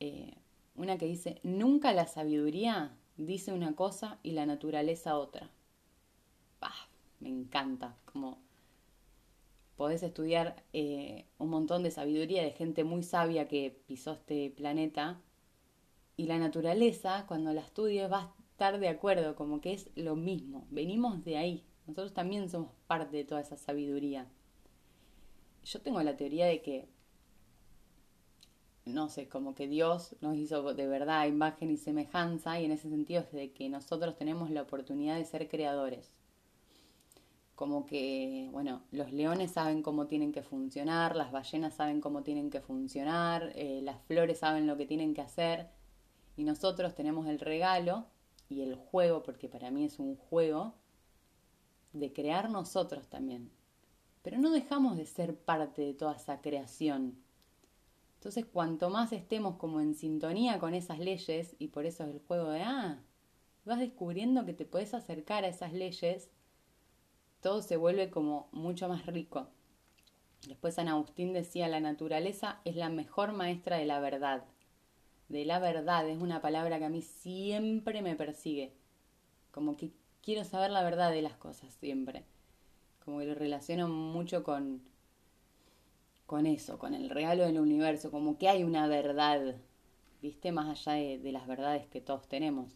Eh, 0.00 0.34
una 0.76 0.98
que 0.98 1.06
dice, 1.06 1.40
nunca 1.42 1.92
la 1.92 2.06
sabiduría 2.06 2.94
dice 3.16 3.52
una 3.52 3.74
cosa 3.74 4.18
y 4.22 4.32
la 4.32 4.46
naturaleza 4.46 5.16
otra. 5.16 5.50
me 7.20 7.28
encanta, 7.28 7.96
como 8.06 8.38
podés 9.76 10.02
estudiar 10.02 10.62
eh, 10.72 11.26
un 11.38 11.50
montón 11.50 11.82
de 11.82 11.90
sabiduría 11.90 12.42
de 12.42 12.52
gente 12.52 12.82
muy 12.84 13.02
sabia 13.02 13.46
que 13.48 13.78
pisó 13.86 14.12
este 14.12 14.50
planeta 14.50 15.20
y 16.20 16.26
la 16.26 16.38
naturaleza, 16.38 17.24
cuando 17.26 17.54
la 17.54 17.62
estudies, 17.62 18.12
va 18.12 18.18
a 18.18 18.34
estar 18.50 18.78
de 18.78 18.90
acuerdo, 18.90 19.34
como 19.36 19.62
que 19.62 19.72
es 19.72 19.88
lo 19.94 20.16
mismo, 20.16 20.66
venimos 20.70 21.24
de 21.24 21.38
ahí, 21.38 21.64
nosotros 21.86 22.12
también 22.12 22.50
somos 22.50 22.72
parte 22.86 23.16
de 23.16 23.24
toda 23.24 23.40
esa 23.40 23.56
sabiduría. 23.56 24.28
Yo 25.64 25.80
tengo 25.80 26.02
la 26.02 26.18
teoría 26.18 26.44
de 26.44 26.60
que, 26.60 26.90
no 28.84 29.08
sé, 29.08 29.30
como 29.30 29.54
que 29.54 29.66
Dios 29.66 30.14
nos 30.20 30.36
hizo 30.36 30.74
de 30.74 30.86
verdad 30.86 31.26
imagen 31.26 31.70
y 31.70 31.78
semejanza 31.78 32.60
y 32.60 32.66
en 32.66 32.72
ese 32.72 32.90
sentido 32.90 33.22
es 33.22 33.32
de 33.32 33.52
que 33.52 33.70
nosotros 33.70 34.14
tenemos 34.18 34.50
la 34.50 34.60
oportunidad 34.60 35.16
de 35.16 35.24
ser 35.24 35.48
creadores. 35.48 36.12
Como 37.54 37.86
que, 37.86 38.50
bueno, 38.52 38.82
los 38.90 39.10
leones 39.10 39.52
saben 39.52 39.82
cómo 39.82 40.06
tienen 40.06 40.32
que 40.32 40.42
funcionar, 40.42 41.16
las 41.16 41.32
ballenas 41.32 41.76
saben 41.76 42.02
cómo 42.02 42.22
tienen 42.22 42.50
que 42.50 42.60
funcionar, 42.60 43.52
eh, 43.54 43.80
las 43.82 44.02
flores 44.02 44.40
saben 44.40 44.66
lo 44.66 44.76
que 44.76 44.84
tienen 44.84 45.14
que 45.14 45.22
hacer, 45.22 45.79
y 46.36 46.44
nosotros 46.44 46.94
tenemos 46.94 47.26
el 47.26 47.38
regalo 47.38 48.06
y 48.48 48.62
el 48.62 48.74
juego, 48.74 49.22
porque 49.22 49.48
para 49.48 49.70
mí 49.70 49.84
es 49.84 49.98
un 49.98 50.16
juego, 50.16 50.74
de 51.92 52.12
crear 52.12 52.50
nosotros 52.50 53.08
también. 53.08 53.50
Pero 54.22 54.38
no 54.38 54.50
dejamos 54.50 54.96
de 54.96 55.06
ser 55.06 55.36
parte 55.36 55.82
de 55.82 55.94
toda 55.94 56.14
esa 56.14 56.40
creación. 56.40 57.16
Entonces, 58.14 58.44
cuanto 58.44 58.90
más 58.90 59.12
estemos 59.12 59.56
como 59.56 59.80
en 59.80 59.94
sintonía 59.94 60.58
con 60.58 60.74
esas 60.74 60.98
leyes, 60.98 61.56
y 61.58 61.68
por 61.68 61.86
eso 61.86 62.04
es 62.04 62.10
el 62.10 62.20
juego 62.20 62.50
de, 62.50 62.62
ah, 62.62 63.02
vas 63.64 63.78
descubriendo 63.78 64.44
que 64.44 64.52
te 64.52 64.66
puedes 64.66 64.92
acercar 64.94 65.44
a 65.44 65.48
esas 65.48 65.72
leyes, 65.72 66.30
todo 67.40 67.62
se 67.62 67.76
vuelve 67.76 68.10
como 68.10 68.48
mucho 68.52 68.88
más 68.88 69.06
rico. 69.06 69.48
Después 70.46 70.74
San 70.74 70.88
Agustín 70.88 71.32
decía, 71.32 71.68
la 71.68 71.80
naturaleza 71.80 72.60
es 72.64 72.76
la 72.76 72.88
mejor 72.88 73.32
maestra 73.32 73.76
de 73.76 73.86
la 73.86 74.00
verdad. 74.00 74.44
De 75.30 75.44
la 75.44 75.60
verdad 75.60 76.08
es 76.08 76.20
una 76.20 76.42
palabra 76.42 76.80
que 76.80 76.86
a 76.86 76.90
mí 76.90 77.02
siempre 77.02 78.02
me 78.02 78.16
persigue. 78.16 78.74
Como 79.52 79.76
que 79.76 79.92
quiero 80.22 80.44
saber 80.44 80.72
la 80.72 80.82
verdad 80.82 81.12
de 81.12 81.22
las 81.22 81.36
cosas 81.36 81.72
siempre. 81.74 82.24
Como 83.04 83.20
que 83.20 83.26
lo 83.26 83.36
relaciono 83.36 83.88
mucho 83.88 84.42
con, 84.42 84.82
con 86.26 86.46
eso, 86.46 86.80
con 86.80 86.94
el 86.94 87.08
regalo 87.10 87.44
del 87.44 87.60
universo. 87.60 88.10
Como 88.10 88.38
que 88.38 88.48
hay 88.48 88.64
una 88.64 88.88
verdad, 88.88 89.54
¿viste? 90.20 90.50
Más 90.50 90.68
allá 90.68 90.94
de, 90.94 91.30
las 91.30 91.46
verdades 91.46 91.86
que 91.86 92.00
todos 92.00 92.26
tenemos. 92.26 92.72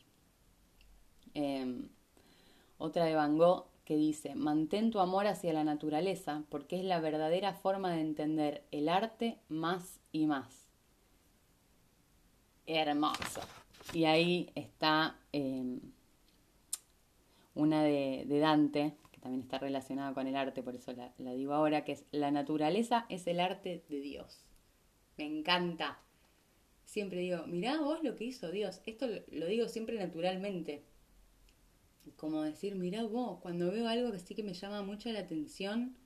Em, 1.35 1.89
otra 2.79 3.05
de 3.05 3.17
Van 3.17 3.37
Gogh 3.37 3.67
que 3.85 3.97
dice, 3.97 4.37
mantén 4.37 4.93
tu 4.93 5.01
amor 5.01 5.27
hacia 5.27 5.53
la 5.53 5.65
naturaleza 5.65 6.45
porque 6.51 6.79
es 6.79 6.85
la 6.85 7.01
verdadera 7.01 7.53
forma 7.53 7.91
de 7.91 8.01
entender 8.01 8.65
el 8.71 8.89
arte 8.89 9.41
más 9.49 9.99
y 10.13 10.27
más. 10.27 10.64
Hermoso. 12.67 13.41
Y 13.93 14.05
ahí 14.05 14.51
está 14.55 15.19
em, 15.33 15.81
una 17.55 17.83
de, 17.83 18.27
Dante, 18.27 18.97
que 19.13 19.21
también 19.21 19.43
está 19.43 19.59
relacionada 19.59 20.15
con 20.15 20.27
el 20.27 20.37
arte, 20.37 20.63
por 20.63 20.75
eso 20.75 20.93
la, 20.93 21.13
digo 21.35 21.53
ahora, 21.53 21.85
que 21.85 21.93
es, 21.93 22.05
la 22.11 22.31
naturaleza 22.31 23.07
es 23.09 23.27
el 23.27 23.41
arte 23.41 23.85
de 23.89 24.01
Dios. 24.01 24.45
Me 25.17 25.27
encanta. 25.27 25.99
Siempre 26.85 27.21
digo, 27.21 27.47
mirá 27.47 27.81
vos 27.81 28.03
lo 28.03 28.17
que 28.17 28.25
hizo 28.25 28.51
Dios. 28.51 28.81
Esto 28.87 29.07
lo 29.31 29.47
digo 29.47 29.69
siempre 29.69 29.99
naturalmente 29.99 30.85
como 32.17 32.43
decir, 32.43 32.75
mira 32.75 33.03
vos, 33.05 33.41
cuando 33.41 33.71
veo 33.71 33.89
algo 33.89 34.13
que 34.13 34.19
sí 34.19 34.35
que 34.35 34.43
me 34.43 34.55
llama 34.55 34.83
mucho 34.83 35.11
la 35.11 35.21
atención, 35.21 35.97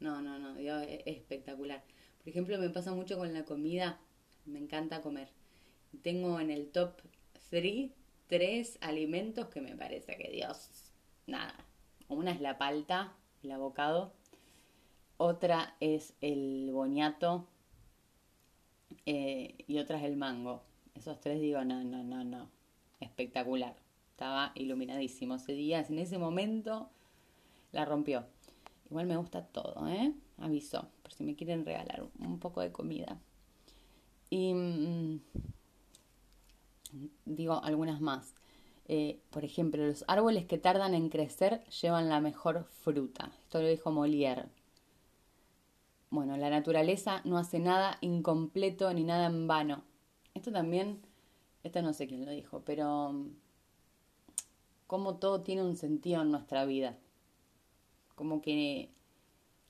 no, 0.00 0.20
no, 0.22 0.38
no, 0.38 0.56
es 0.58 1.00
espectacular. 1.06 1.82
Por 2.18 2.28
ejemplo, 2.28 2.58
me 2.58 2.70
pasa 2.70 2.94
mucho 2.94 3.16
con 3.16 3.32
la 3.32 3.44
comida, 3.44 4.00
me 4.44 4.58
encanta 4.58 5.00
comer. 5.00 5.28
Tengo 6.02 6.40
en 6.40 6.50
el 6.50 6.70
top 6.70 7.00
3 7.50 7.90
tres 8.26 8.78
alimentos 8.80 9.46
que 9.46 9.60
me 9.60 9.76
parece 9.76 10.16
que 10.16 10.30
Dios, 10.30 10.70
nada. 11.26 11.54
Una 12.08 12.32
es 12.32 12.40
la 12.40 12.58
palta, 12.58 13.12
el 13.42 13.52
abocado. 13.52 14.12
otra 15.16 15.76
es 15.80 16.14
el 16.20 16.70
boniato 16.72 17.46
eh, 19.06 19.54
y 19.66 19.78
otra 19.78 19.98
es 19.98 20.04
el 20.04 20.16
mango. 20.16 20.62
Esos 20.94 21.20
tres 21.20 21.40
digo, 21.40 21.64
no, 21.64 21.84
no, 21.84 22.02
no, 22.02 22.24
no. 22.24 22.48
Espectacular. 23.00 23.76
Estaba 24.10 24.52
iluminadísimo 24.54 25.36
ese 25.36 25.52
día. 25.52 25.84
En 25.88 25.98
ese 25.98 26.18
momento 26.18 26.90
la 27.72 27.84
rompió. 27.84 28.26
Igual 28.90 29.06
me 29.06 29.16
gusta 29.16 29.44
todo, 29.44 29.88
¿eh? 29.88 30.12
Aviso, 30.38 30.88
por 31.02 31.12
si 31.12 31.24
me 31.24 31.34
quieren 31.34 31.64
regalar 31.64 32.04
un 32.18 32.38
poco 32.38 32.60
de 32.60 32.70
comida. 32.70 33.18
Y 34.30 34.52
mm, 34.52 35.20
digo 37.24 37.62
algunas 37.62 38.00
más. 38.00 38.34
Eh, 38.86 39.20
por 39.30 39.44
ejemplo, 39.44 39.86
los 39.86 40.04
árboles 40.08 40.44
que 40.44 40.58
tardan 40.58 40.94
en 40.94 41.08
crecer 41.08 41.64
llevan 41.64 42.08
la 42.08 42.20
mejor 42.20 42.64
fruta. 42.64 43.32
Esto 43.44 43.62
lo 43.62 43.68
dijo 43.68 43.90
Molière. 43.90 44.46
Bueno, 46.10 46.36
la 46.36 46.50
naturaleza 46.50 47.22
no 47.24 47.38
hace 47.38 47.58
nada 47.58 47.98
incompleto 48.00 48.92
ni 48.92 49.04
nada 49.04 49.26
en 49.26 49.46
vano. 49.48 49.82
Esto 50.34 50.52
también, 50.52 51.00
esto 51.64 51.82
no 51.82 51.92
sé 51.92 52.06
quién 52.06 52.24
lo 52.24 52.30
dijo, 52.30 52.62
pero 52.64 53.12
mm, 53.12 53.30
como 54.86 55.16
todo 55.16 55.42
tiene 55.42 55.62
un 55.62 55.76
sentido 55.76 56.22
en 56.22 56.30
nuestra 56.30 56.66
vida. 56.66 56.98
Como 58.14 58.40
que 58.40 58.90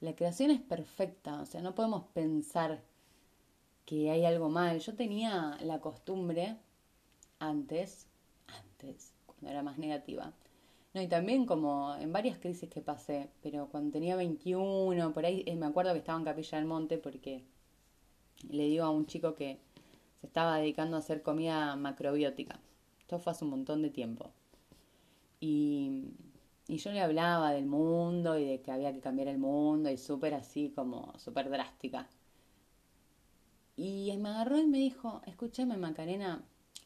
la 0.00 0.14
creación 0.14 0.50
es 0.50 0.60
perfecta, 0.60 1.40
o 1.40 1.46
sea, 1.46 1.62
no 1.62 1.74
podemos 1.74 2.04
pensar 2.12 2.82
que 3.86 4.10
hay 4.10 4.24
algo 4.24 4.48
mal. 4.48 4.80
Yo 4.80 4.94
tenía 4.94 5.56
la 5.62 5.80
costumbre 5.80 6.58
antes, 7.48 8.06
antes, 8.46 9.12
cuando 9.26 9.50
era 9.50 9.62
más 9.62 9.78
negativa. 9.78 10.32
No, 10.94 11.02
y 11.02 11.08
también 11.08 11.44
como 11.44 11.94
en 11.96 12.12
varias 12.12 12.38
crisis 12.38 12.70
que 12.70 12.80
pasé, 12.80 13.28
pero 13.42 13.68
cuando 13.68 13.92
tenía 13.92 14.14
21, 14.16 15.12
por 15.12 15.26
ahí 15.26 15.42
eh, 15.46 15.56
me 15.56 15.66
acuerdo 15.66 15.92
que 15.92 15.98
estaba 15.98 16.18
en 16.18 16.24
Capilla 16.24 16.58
del 16.58 16.66
Monte 16.66 16.98
porque 16.98 17.44
le 18.48 18.64
digo 18.64 18.84
a 18.84 18.90
un 18.90 19.06
chico 19.06 19.34
que 19.34 19.58
se 20.20 20.26
estaba 20.26 20.58
dedicando 20.58 20.96
a 20.96 21.00
hacer 21.00 21.22
comida 21.22 21.74
macrobiótica. 21.76 22.60
Esto 23.00 23.18
fue 23.18 23.32
hace 23.32 23.44
un 23.44 23.50
montón 23.50 23.82
de 23.82 23.90
tiempo. 23.90 24.32
Y, 25.40 26.04
yo 26.68 26.92
le 26.92 27.00
hablaba 27.02 27.52
del 27.52 27.66
mundo 27.66 28.38
y 28.38 28.44
de 28.46 28.62
que 28.62 28.70
había 28.70 28.92
que 28.92 29.00
cambiar 29.00 29.28
el 29.28 29.38
mundo 29.38 29.90
y 29.90 29.98
súper 29.98 30.32
así 30.34 30.72
como 30.74 31.12
súper 31.18 31.50
drástica. 31.50 32.08
Y 33.76 34.16
me 34.18 34.28
agarró 34.30 34.58
y 34.58 34.66
me 34.66 34.78
dijo, 34.78 35.20
escúchame 35.26 35.76
Macarena, 35.76 36.42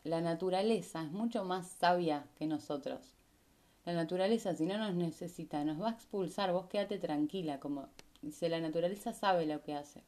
la 0.08 0.20
naturaleza 0.20 1.02
es 1.02 1.12
mucho 1.12 1.44
más 1.44 1.68
sabia 1.68 2.26
que 2.36 2.46
nosotros. 2.46 3.14
La 3.84 3.92
naturaleza, 3.92 4.54
si 4.54 4.66
no 4.66 4.76
nos 4.76 4.94
necesita, 4.94 5.64
nos 5.64 5.80
va 5.80 5.88
a 5.88 5.92
expulsar, 5.92 6.52
vos 6.52 6.66
quédate 6.66 6.98
tranquila, 6.98 7.60
como 7.60 7.88
dice, 8.20 8.48
la 8.48 8.60
naturaleza 8.60 9.12
sabe 9.12 9.46
lo 9.46 9.62
que 9.62 9.74
hace. 9.74 10.02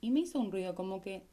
Y 0.00 0.10
me 0.10 0.20
hizo 0.20 0.38
un 0.38 0.52
ruido, 0.52 0.74
como 0.74 1.00
que 1.00 1.26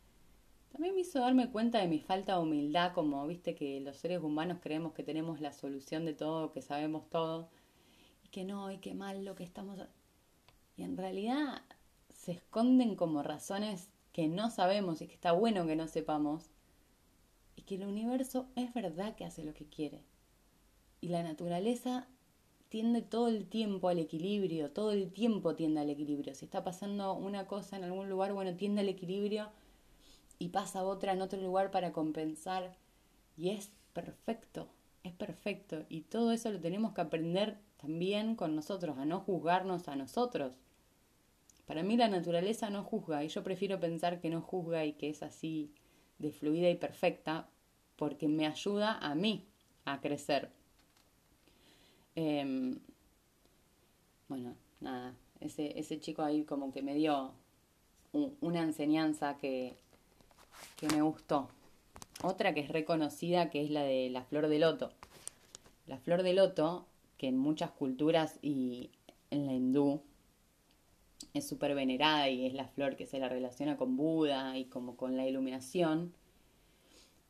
también 0.72 0.96
me 0.96 1.02
hizo 1.02 1.20
darme 1.20 1.50
cuenta 1.52 1.80
de 1.80 1.88
mi 1.88 2.00
falta 2.00 2.34
de 2.34 2.40
humildad, 2.40 2.94
como 2.94 3.26
viste 3.28 3.56
que 3.56 3.80
los 3.82 3.98
seres 3.98 4.22
humanos 4.22 4.60
creemos 4.62 4.94
que 4.94 5.04
tenemos 5.04 5.40
la 5.42 5.54
solución 5.54 6.06
de 6.06 6.14
todo, 6.14 6.52
que 6.52 6.62
sabemos 6.62 7.10
todo, 7.10 7.50
y 8.24 8.30
que 8.30 8.44
no, 8.44 8.72
y 8.72 8.78
que 8.78 8.94
mal 8.94 9.24
lo 9.26 9.36
que 9.36 9.44
estamos... 9.44 9.80
Y 10.76 10.84
en 10.84 10.98
realidad 10.98 11.62
se 12.10 12.34
esconden 12.34 12.96
como 12.96 13.24
razones 13.24 13.90
que 14.12 14.28
no 14.28 14.50
sabemos 14.50 15.02
y 15.02 15.08
que 15.08 15.14
está 15.14 15.32
bueno 15.32 15.66
que 15.66 15.76
no 15.76 15.88
sepamos, 15.88 16.52
que 17.68 17.76
el 17.76 17.86
universo 17.86 18.48
es 18.56 18.74
verdad 18.74 19.16
que 19.16 19.26
hace 19.26 19.44
lo 19.44 19.54
que 19.54 19.66
quiere. 19.66 20.02
Y 21.02 21.10
la 21.10 21.22
naturaleza 21.22 22.08
tiende 22.70 23.02
todo 23.02 23.28
el 23.28 23.46
tiempo 23.48 23.90
al 23.90 24.00
equilibrio, 24.00 24.72
todo 24.72 24.94
el 24.94 25.12
tiempo 25.12 25.54
tiende 25.54 25.82
al 25.82 25.90
equilibrio. 25.90 26.34
Si 26.34 26.46
está 26.46 26.64
pasando 26.64 27.14
una 27.14 27.46
cosa 27.46 27.76
en 27.76 27.84
algún 27.84 28.10
lugar, 28.10 28.34
bueno, 28.34 28.56
tiende 28.56 28.82
al 28.82 28.90
equilibrio 28.90 29.50
y 30.40 30.50
pasa 30.50 30.84
otra 30.86 31.12
en 31.12 31.22
otro 31.22 31.42
lugar 31.42 31.70
para 31.70 31.92
compensar. 31.92 32.74
Y 33.36 33.50
es 33.50 33.70
perfecto, 33.92 34.70
es 35.04 35.12
perfecto. 35.12 35.86
Y 35.90 36.02
todo 36.02 36.32
eso 36.32 36.50
lo 36.50 36.62
tenemos 36.62 36.94
que 36.94 37.02
aprender 37.02 37.60
también 37.76 38.36
con 38.36 38.56
nosotros, 38.56 38.98
a 38.98 39.06
no 39.06 39.20
juzgarnos 39.20 39.90
a 39.90 39.98
nosotros. 39.98 40.54
Para 41.66 41.84
mí 41.84 41.98
la 41.98 42.08
naturaleza 42.08 42.70
no 42.70 42.86
juzga 42.86 43.26
y 43.26 43.28
yo 43.28 43.44
prefiero 43.44 43.78
pensar 43.78 44.22
que 44.22 44.30
no 44.30 44.42
juzga 44.42 44.86
y 44.86 44.94
que 44.94 45.10
es 45.10 45.22
así 45.22 45.74
de 46.18 46.32
fluida 46.32 46.70
y 46.70 46.76
perfecta 46.76 47.50
porque 47.98 48.28
me 48.28 48.48
ayuda 48.48 48.98
a 49.00 49.16
mí 49.16 49.46
a 49.86 50.00
crecer. 50.00 50.50
Em, 52.16 52.80
bueno, 54.28 54.56
nada, 54.80 55.14
ese, 55.40 55.78
ese 55.80 56.00
chico 56.00 56.22
ahí 56.22 56.44
como 56.44 56.72
que 56.72 56.82
me 56.82 56.96
dio 56.96 57.34
una 58.42 58.62
enseñanza 58.62 59.38
que, 59.38 59.76
que 60.78 60.88
me 60.88 61.02
gustó. 61.02 61.50
Otra 62.24 62.54
que 62.54 62.62
es 62.62 62.70
reconocida, 62.70 63.50
que 63.50 63.64
es 63.64 63.70
la 63.70 63.84
de 63.84 64.10
la 64.10 64.24
flor 64.24 64.48
de 64.48 64.60
loto. 64.60 64.92
La 65.86 65.98
flor 65.98 66.24
de 66.24 66.34
loto, 66.34 66.86
que 67.18 67.28
en 67.28 67.38
muchas 67.38 67.72
culturas 67.72 68.40
y 68.42 68.90
en 69.30 69.46
la 69.46 69.54
hindú 69.54 70.02
es 71.34 71.48
súper 71.48 71.76
venerada 71.76 72.30
y 72.30 72.46
es 72.46 72.54
la 72.54 72.68
flor 72.68 72.96
que 72.96 73.06
se 73.06 73.20
la 73.20 73.30
relaciona 73.30 73.78
con 73.78 73.98
Buda 73.98 74.58
y 74.58 74.66
como 74.66 74.96
con 74.96 75.16
la 75.16 75.28
iluminación. 75.28 76.14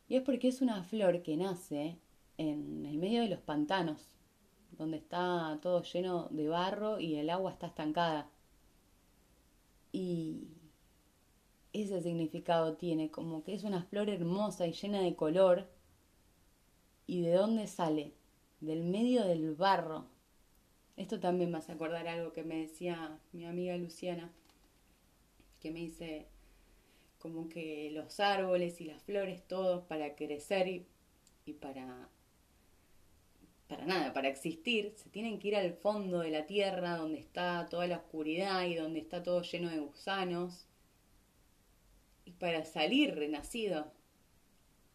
Y 0.07 0.15
es 0.15 0.23
porque 0.23 0.47
es 0.47 0.61
una 0.61 0.83
flor 0.83 1.21
que 1.21 1.37
nace 1.37 1.99
en 2.37 2.85
el 2.85 2.97
medio 2.97 3.21
de 3.21 3.29
los 3.29 3.39
pantanos, 3.39 4.15
donde 4.71 4.97
está 4.97 5.59
todo 5.61 5.83
lleno 5.83 6.27
de 6.31 6.47
barro 6.47 6.99
y 6.99 7.15
el 7.15 7.29
agua 7.29 7.51
está 7.51 7.67
estancada. 7.67 8.29
Y 9.91 10.47
ese 11.73 12.01
significado 12.01 12.77
tiene, 12.77 13.11
como 13.11 13.43
que 13.43 13.53
es 13.53 13.63
una 13.63 13.83
flor 13.83 14.09
hermosa 14.09 14.67
y 14.67 14.73
llena 14.73 15.01
de 15.01 15.15
color. 15.15 15.69
¿Y 17.05 17.21
de 17.21 17.33
dónde 17.33 17.67
sale? 17.67 18.13
Del 18.59 18.83
medio 18.83 19.25
del 19.25 19.55
barro, 19.55 20.05
esto 20.97 21.19
también 21.19 21.51
me 21.51 21.59
hace 21.59 21.71
acordar 21.71 22.07
algo 22.07 22.33
que 22.33 22.43
me 22.43 22.57
decía 22.57 23.19
mi 23.31 23.45
amiga 23.45 23.77
Luciana, 23.77 24.31
que 25.59 25.71
me 25.71 25.79
dice 25.79 26.27
como 27.19 27.49
que 27.49 27.89
los 27.91 28.19
árboles 28.19 28.81
y 28.81 28.85
las 28.85 29.01
flores, 29.03 29.47
todos 29.47 29.83
para 29.85 30.15
crecer 30.15 30.67
y, 30.67 31.53
para 31.53 32.09
para 33.67 33.85
nada, 33.85 34.13
para 34.13 34.29
existir, 34.29 34.93
se 34.95 35.09
tienen 35.09 35.39
que 35.39 35.49
ir 35.49 35.55
al 35.57 35.73
fondo 35.73 36.19
de 36.19 36.31
la 36.31 36.45
tierra 36.45 36.95
donde 36.95 37.19
está 37.19 37.67
toda 37.69 37.85
la 37.85 37.97
oscuridad 37.97 38.65
y 38.65 38.75
donde 38.75 38.99
está 38.99 39.23
todo 39.23 39.41
lleno 39.41 39.69
de 39.69 39.79
gusanos. 39.79 40.67
Y 42.23 42.31
para 42.31 42.63
salir 42.63 43.15
renacido. 43.15 43.91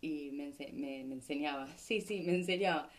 Y 0.01 0.31
me, 0.33 0.53
me, 0.73 1.05
me 1.05 1.15
enseñaba, 1.15 1.69
sí, 1.77 2.01
sí, 2.01 2.23
me 2.23 2.35
enseñaba 2.35 2.91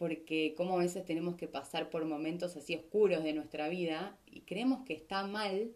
porque 0.00 0.54
como 0.56 0.76
a 0.76 0.78
veces 0.78 1.04
tenemos 1.04 1.36
que 1.36 1.46
pasar 1.46 1.90
por 1.90 2.06
momentos 2.06 2.56
así 2.56 2.74
oscuros 2.74 3.22
de 3.22 3.34
nuestra 3.34 3.68
vida 3.68 4.16
y 4.24 4.40
creemos 4.40 4.82
que 4.86 4.94
está 4.94 5.26
mal 5.26 5.72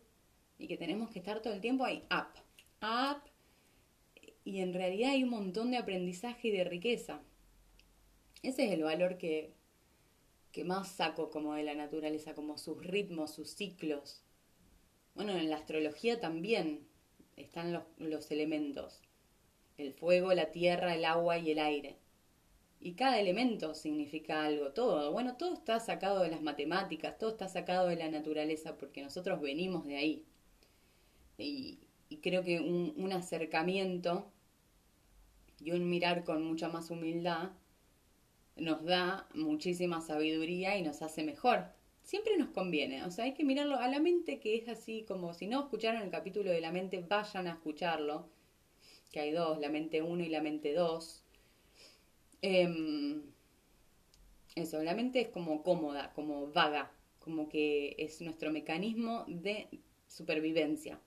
y 0.58 0.66
que 0.66 0.76
tenemos 0.76 1.10
que 1.10 1.18
estar 1.18 1.40
todo 1.42 1.52
el 1.54 1.60
tiempo 1.60 1.84
ahí, 1.84 2.04
up, 2.10 2.40
up, 2.82 3.22
y 4.44 4.60
en 4.60 4.74
realidad 4.74 5.10
hay 5.10 5.24
un 5.24 5.30
montón 5.30 5.70
de 5.70 5.78
aprendizaje 5.78 6.48
y 6.48 6.50
de 6.50 6.64
riqueza. 6.64 7.22
Ese 8.42 8.66
es 8.66 8.72
el 8.72 8.82
valor 8.82 9.16
que, 9.16 9.52
que 10.52 10.64
más 10.64 10.88
saco 10.88 11.30
como 11.30 11.54
de 11.54 11.62
la 11.62 11.74
naturaleza, 11.74 12.34
como 12.34 12.58
sus 12.58 12.84
ritmos, 12.84 13.34
sus 13.34 13.50
ciclos. 13.50 14.22
Bueno, 15.14 15.32
en 15.32 15.48
la 15.48 15.56
astrología 15.56 16.20
también 16.20 16.86
están 17.36 17.72
los, 17.72 17.84
los 17.98 18.30
elementos, 18.30 19.00
el 19.78 19.94
fuego, 19.94 20.34
la 20.34 20.52
tierra, 20.52 20.94
el 20.94 21.04
agua 21.04 21.38
y 21.38 21.50
el 21.50 21.58
aire 21.58 21.96
y 22.84 22.92
cada 22.92 23.18
elemento 23.18 23.74
significa 23.74 24.44
algo, 24.44 24.72
todo. 24.72 25.10
Bueno, 25.10 25.38
todo 25.38 25.54
está 25.54 25.80
sacado 25.80 26.20
de 26.20 26.28
las 26.28 26.42
matemáticas, 26.42 27.16
todo 27.16 27.30
está 27.30 27.48
sacado 27.48 27.88
de 27.88 27.96
la 27.96 28.10
naturaleza, 28.10 28.76
porque 28.76 29.02
nosotros 29.02 29.40
venimos 29.40 29.86
de 29.86 29.96
ahí. 29.96 30.24
Y, 31.38 31.78
creo 32.22 32.44
que 32.44 32.60
un, 32.60 32.94
un, 32.96 33.12
acercamiento 33.12 34.30
y 35.60 35.72
un 35.72 35.88
mirar 35.90 36.24
con 36.24 36.44
mucha 36.44 36.68
más 36.68 36.90
humildad 36.90 37.50
nos 38.56 38.84
da 38.84 39.28
muchísima 39.34 40.00
sabiduría 40.00 40.78
y 40.78 40.82
nos 40.82 41.02
hace 41.02 41.24
mejor. 41.24 41.64
Siempre 42.02 42.36
nos 42.36 42.50
conviene, 42.50 43.04
o 43.04 43.10
sea, 43.10 43.24
hay 43.24 43.34
que 43.34 43.44
mirarlo 43.44 43.76
a 43.76 43.88
la 43.88 43.98
mente 43.98 44.38
que 44.38 44.56
es 44.56 44.68
así 44.68 45.04
como 45.08 45.34
si 45.34 45.48
no 45.48 45.60
escucharon 45.60 46.02
el 46.02 46.10
capítulo 46.10 46.50
de 46.50 46.60
la 46.60 46.70
mente, 46.70 47.04
vayan 47.08 47.48
a 47.48 47.52
escucharlo, 47.52 48.28
que 49.10 49.20
hay 49.20 49.32
dos, 49.32 49.58
la 49.58 49.70
mente 49.70 50.02
1 50.02 50.22
y 50.22 50.28
la 50.28 50.40
mente 50.40 50.72
2 50.72 51.24
Em, 52.46 53.22
eso, 54.54 54.82
la 54.82 54.94
mente 54.94 55.18
es 55.22 55.28
como 55.28 55.62
cómoda, 55.62 56.12
como 56.12 56.52
vaga, 56.52 56.92
como 57.18 57.48
que 57.48 57.96
es 57.98 58.20
nuestro 58.20 58.52
mecanismo 58.52 59.24
de 59.26 59.66
supervivencia. 60.08 61.00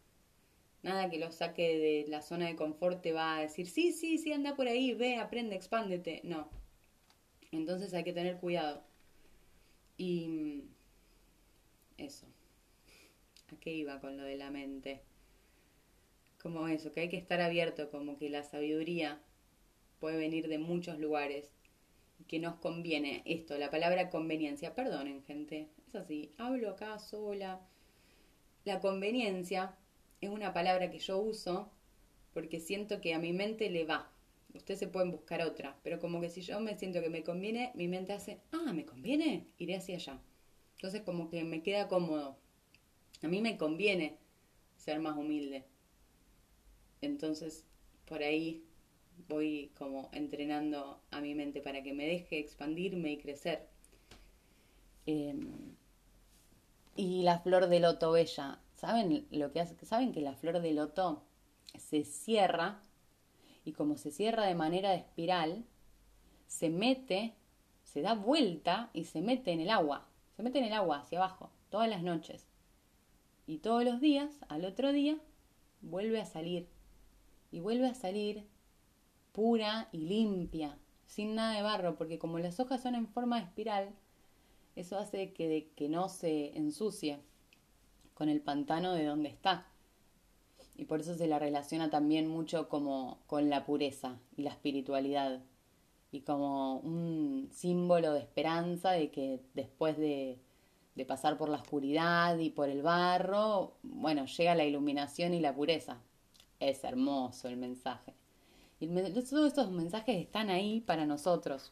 Nada 0.88 1.10
que 1.10 1.20
lo 1.20 1.34
saque 1.34 1.78
de 1.78 2.06
la 2.08 2.22
zona 2.22 2.48
de 2.48 2.56
confort 2.56 3.02
te 3.02 3.12
va 3.12 3.36
a 3.36 3.42
decir, 3.42 3.68
sí, 3.68 3.92
sí, 3.92 4.18
sí, 4.18 4.32
anda 4.32 4.56
por 4.56 4.70
ahí, 4.70 4.94
ve, 4.94 5.18
aprende, 5.18 5.54
expándete. 5.54 6.22
No. 6.24 6.50
Entonces 7.52 7.94
hay 7.94 8.06
que 8.06 8.14
tener 8.14 8.38
cuidado. 8.38 8.86
Y 9.98 10.64
eso. 11.98 12.26
¿A 13.52 13.60
qué 13.60 13.74
iba 13.74 14.00
con 14.00 14.16
lo 14.16 14.24
de 14.24 14.38
la 14.38 14.50
mente? 14.50 15.02
Como 16.42 16.70
eso, 16.70 16.94
que 16.94 17.02
hay 17.02 17.10
que 17.10 17.18
estar 17.18 17.42
abierto, 17.42 17.92
como 17.92 18.18
que 18.18 18.30
la 18.30 18.44
sabiduría 18.44 19.22
puede 20.00 20.18
venir 20.18 20.48
de 20.48 20.58
muchos 20.58 21.00
lugares 21.00 21.52
que 22.30 22.40
nos 22.40 22.56
conviene 22.60 23.24
esto, 23.26 23.58
la 23.58 23.70
palabra 23.70 24.10
conveniencia. 24.10 24.74
Perdonen, 24.74 25.22
gente, 25.26 25.68
es 25.86 25.96
así, 25.96 26.32
hablo 26.38 26.70
acá 26.70 26.98
sola. 26.98 27.60
La 28.64 28.80
conveniencia 28.80 29.76
es 30.22 30.30
una 30.30 30.54
palabra 30.54 30.90
que 30.90 31.00
yo 31.00 31.18
uso 31.18 31.72
porque 32.34 32.60
siento 32.60 33.02
que 33.02 33.14
a 33.14 33.20
mi 33.20 33.34
mente 33.34 33.70
le 33.70 33.86
va. 33.86 34.12
Ustedes 34.54 34.80
se 34.80 34.88
pueden 34.88 35.12
buscar 35.12 35.42
otra, 35.42 35.78
pero 35.84 36.00
como 36.00 36.22
que 36.22 36.30
si 36.30 36.42
yo 36.42 36.60
me 36.60 36.78
siento 36.78 37.02
que 37.02 37.10
me 37.10 37.24
conviene, 37.24 37.72
mi 37.76 37.88
mente 37.88 38.14
hace, 38.14 38.42
ah, 38.52 38.74
me 38.74 38.86
conviene, 38.86 39.48
iré 39.58 39.76
hacia 39.76 39.96
allá. 39.96 40.22
Entonces 40.76 41.02
como 41.02 41.30
que 41.30 41.44
me 41.44 41.64
queda 41.64 41.88
cómodo. 41.88 42.38
A 43.24 43.28
mí 43.28 43.42
me 43.42 43.58
conviene 43.58 44.18
ser 44.78 45.00
más 45.00 45.18
humilde. 45.18 45.66
Entonces, 47.02 47.66
por 48.06 48.24
ahí 48.24 48.64
voy 49.28 49.72
como 49.78 50.10
entrenando 50.14 51.02
a 51.12 51.22
mi 51.22 51.36
mente 51.36 51.62
para 51.62 51.84
que 51.84 51.94
me 51.94 52.06
deje 52.06 52.40
expandirme 52.40 53.14
y 53.14 53.18
crecer. 53.18 53.68
Em, 55.06 55.76
y 56.96 57.24
la 57.24 57.40
flor 57.40 57.68
de 57.68 57.80
loto 57.80 58.12
bella, 58.12 58.60
¿saben 58.78 59.28
lo 59.32 59.52
que? 59.52 59.66
¿Saben 59.66 60.14
que 60.14 60.22
la 60.22 60.34
flor 60.34 60.62
de 60.62 60.72
loto 60.72 61.24
se 61.78 62.04
cierra 62.04 62.80
y 63.66 63.74
como 63.74 63.98
se 63.98 64.12
cierra 64.12 64.46
de 64.46 64.56
manera 64.56 64.92
de 64.92 64.98
espiral, 64.98 65.66
se 66.46 66.70
mete, 66.70 67.36
se 67.84 68.02
da 68.02 68.14
vuelta 68.14 68.90
y 68.94 69.04
se 69.04 69.22
mete 69.22 69.52
en 69.52 69.60
el 69.60 69.70
agua, 69.70 70.08
se 70.38 70.44
mete 70.44 70.60
en 70.60 70.66
el 70.66 70.74
agua 70.74 71.00
hacia 71.00 71.18
abajo 71.18 71.52
todas 71.70 71.90
las 71.90 72.02
noches. 72.02 72.48
Y 73.46 73.58
todos 73.58 73.84
los 73.84 74.00
días, 74.00 74.32
al 74.48 74.64
otro 74.64 74.94
día, 74.94 75.18
vuelve 75.82 76.22
a 76.22 76.26
salir. 76.26 76.70
Y 77.52 77.60
vuelve 77.60 77.88
a 77.88 77.94
salir 77.94 78.46
pura 79.32 79.90
y 79.92 80.00
limpia, 80.00 80.78
sin 81.06 81.36
nada 81.36 81.56
de 81.56 81.62
barro, 81.62 81.98
porque 81.98 82.20
como 82.20 82.40
las 82.40 82.60
hojas 82.60 82.82
son 82.82 82.96
en 82.96 83.08
forma 83.08 83.38
de 83.38 83.46
espiral, 83.46 83.90
eso 84.76 84.98
hace 84.98 85.34
que, 85.34 85.72
que 85.76 85.90
no 85.90 86.08
se 86.10 86.58
ensucie 86.58 87.20
con 88.18 88.30
el 88.30 88.42
pantano 88.42 88.94
de 88.94 89.06
donde 89.06 89.30
está. 89.30 89.68
Y 90.76 90.86
por 90.86 91.02
eso 91.02 91.14
se 91.14 91.28
la 91.28 91.38
relaciona 91.38 91.92
también 91.92 92.28
mucho 92.28 92.68
como 92.68 93.20
con 93.28 93.48
la 93.52 93.64
pureza 93.64 94.18
y 94.36 94.42
la 94.42 94.50
espiritualidad. 94.50 95.44
Y 96.12 96.22
como 96.22 96.78
un 96.80 97.48
símbolo 97.52 98.14
de 98.14 98.22
esperanza 98.22 98.92
de 98.92 99.12
que 99.12 99.40
después 99.54 99.98
de, 99.98 100.40
pasar 101.08 101.38
por 101.38 101.50
la 101.50 101.58
oscuridad 101.58 102.40
y 102.40 102.50
por 102.50 102.70
el 102.70 102.82
barro, 102.82 103.76
bueno, 103.84 104.26
llega 104.26 104.56
la 104.56 104.66
iluminación 104.66 105.36
y 105.36 105.40
la 105.40 105.54
pureza. 105.54 106.02
Es 106.60 106.84
hermoso 106.84 107.48
el 107.50 107.58
mensaje. 107.58 108.16
Y 108.80 108.88
todos 108.88 109.48
estos 109.48 109.70
mensajes 109.70 110.18
están 110.18 110.50
ahí 110.50 110.82
para 110.82 111.06
nosotros, 111.06 111.72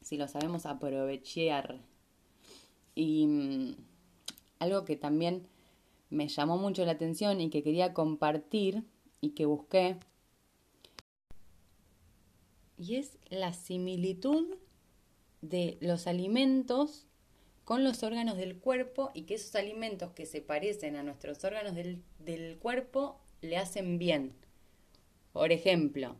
si 0.00 0.16
lo 0.16 0.28
sabemos 0.28 0.64
aprovechar. 0.64 1.80
Y 2.94 3.26
mm, 3.26 3.74
algo 4.64 4.84
que 4.84 4.96
también 4.96 5.46
me 6.10 6.28
llamó 6.28 6.58
mucho 6.58 6.84
la 6.84 6.92
atención 6.92 7.40
y 7.40 7.50
que 7.50 7.62
quería 7.62 7.94
compartir 7.94 8.84
y 9.20 9.30
que 9.30 9.46
busqué, 9.46 9.96
y 12.76 12.96
es 12.96 13.18
la 13.30 13.52
similitud 13.52 14.56
de 15.42 15.78
los 15.80 16.06
alimentos 16.06 17.06
con 17.64 17.84
los 17.84 18.02
órganos 18.02 18.36
del 18.36 18.58
cuerpo 18.58 19.10
y 19.14 19.22
que 19.22 19.34
esos 19.34 19.54
alimentos 19.54 20.12
que 20.12 20.26
se 20.26 20.40
parecen 20.40 20.96
a 20.96 21.02
nuestros 21.02 21.42
órganos 21.44 21.74
del, 21.74 22.02
del 22.18 22.58
cuerpo 22.58 23.20
le 23.40 23.56
hacen 23.56 23.98
bien. 23.98 24.34
Por 25.32 25.52
ejemplo, 25.52 26.16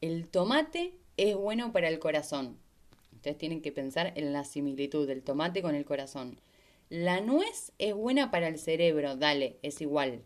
el 0.00 0.28
tomate 0.28 0.94
es 1.16 1.36
bueno 1.36 1.72
para 1.72 1.88
el 1.88 1.98
corazón. 1.98 2.56
Ustedes 3.12 3.38
tienen 3.38 3.62
que 3.62 3.72
pensar 3.72 4.12
en 4.16 4.32
la 4.32 4.44
similitud 4.44 5.06
del 5.06 5.22
tomate 5.22 5.62
con 5.62 5.74
el 5.74 5.84
corazón. 5.84 6.38
La 6.88 7.20
nuez 7.20 7.72
es 7.78 7.94
buena 7.94 8.30
para 8.30 8.48
el 8.48 8.58
cerebro, 8.58 9.16
dale, 9.16 9.58
es 9.62 9.80
igual. 9.80 10.22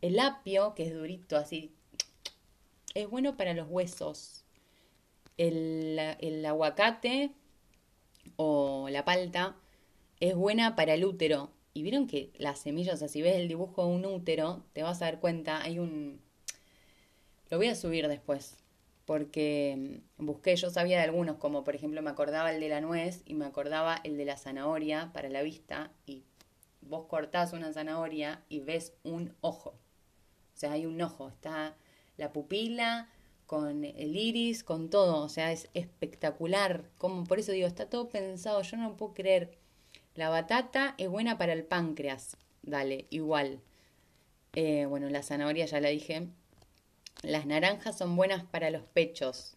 El 0.00 0.18
apio, 0.18 0.74
que 0.74 0.84
es 0.84 0.94
durito 0.94 1.36
así, 1.36 1.72
es 2.94 3.08
bueno 3.08 3.36
para 3.36 3.54
los 3.54 3.68
huesos. 3.68 4.44
El, 5.36 5.98
el 6.20 6.44
aguacate 6.44 7.30
o 8.36 8.88
la 8.90 9.04
palta 9.04 9.56
es 10.20 10.34
buena 10.34 10.76
para 10.76 10.94
el 10.94 11.04
útero. 11.04 11.50
Y 11.74 11.82
vieron 11.82 12.06
que 12.06 12.30
las 12.38 12.60
semillas, 12.60 12.94
o 12.94 12.98
sea, 12.98 13.08
si 13.08 13.20
ves 13.20 13.36
el 13.36 13.48
dibujo 13.48 13.84
de 13.84 13.92
un 13.92 14.06
útero, 14.06 14.64
te 14.72 14.82
vas 14.82 15.02
a 15.02 15.06
dar 15.06 15.20
cuenta, 15.20 15.62
hay 15.62 15.78
un, 15.78 16.20
lo 17.50 17.58
voy 17.58 17.68
a 17.68 17.74
subir 17.74 18.08
después, 18.08 18.56
porque 19.06 20.02
mm, 20.18 20.26
busqué, 20.26 20.54
yo 20.56 20.68
sabía 20.68 20.98
de 20.98 21.04
algunos, 21.04 21.36
como 21.38 21.64
por 21.64 21.74
ejemplo 21.74 22.02
me 22.02 22.10
acordaba 22.10 22.52
el 22.52 22.60
de 22.60 22.68
la 22.68 22.82
nuez 22.82 23.22
y 23.24 23.34
me 23.34 23.46
acordaba 23.46 23.98
el 24.04 24.18
de 24.18 24.26
la 24.26 24.36
zanahoria 24.36 25.10
para 25.14 25.30
la 25.30 25.42
vista, 25.42 25.90
y 26.04 26.24
vos 26.82 27.06
cortás 27.06 27.54
una 27.54 27.72
zanahoria 27.72 28.42
y 28.50 28.60
ves 28.60 28.92
un 29.04 29.34
ojo. 29.40 29.70
O 30.54 30.58
sea, 30.58 30.72
hay 30.72 30.86
un 30.86 31.00
ojo, 31.00 31.28
está 31.28 31.76
la 32.16 32.32
pupila 32.32 33.08
con 33.46 33.84
el 33.84 34.16
iris, 34.16 34.64
con 34.64 34.90
todo, 34.90 35.22
o 35.22 35.28
sea, 35.28 35.52
es 35.52 35.68
espectacular. 35.74 36.90
Como 36.98 37.24
por 37.24 37.38
eso 37.38 37.52
digo, 37.52 37.68
está 37.68 37.88
todo 37.88 38.08
pensado, 38.08 38.60
yo 38.62 38.76
no 38.76 38.96
puedo 38.96 39.14
creer. 39.14 39.56
La 40.14 40.30
batata 40.30 40.94
es 40.98 41.08
buena 41.08 41.38
para 41.38 41.52
el 41.52 41.64
páncreas, 41.64 42.36
dale, 42.62 43.06
igual. 43.10 43.60
Eh, 44.54 44.86
bueno, 44.86 45.10
la 45.10 45.22
zanahoria 45.22 45.66
ya 45.66 45.80
la 45.80 45.90
dije, 45.90 46.28
las 47.22 47.46
naranjas 47.46 47.98
son 47.98 48.16
buenas 48.16 48.44
para 48.44 48.70
los 48.70 48.82
pechos. 48.82 49.56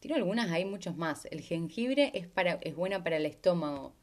Tiro 0.00 0.14
algunas, 0.14 0.50
hay 0.50 0.64
muchos 0.64 0.96
más. 0.96 1.26
El 1.26 1.42
jengibre 1.42 2.10
es, 2.14 2.26
para, 2.26 2.54
es 2.62 2.74
buena 2.74 3.04
para 3.04 3.18
el 3.18 3.26
estómago. 3.26 3.94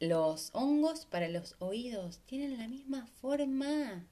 Los 0.00 0.50
hongos 0.52 1.06
para 1.06 1.28
los 1.28 1.54
oídos 1.60 2.20
tienen 2.26 2.58
la 2.58 2.66
misma 2.66 3.06
forma. 3.06 4.04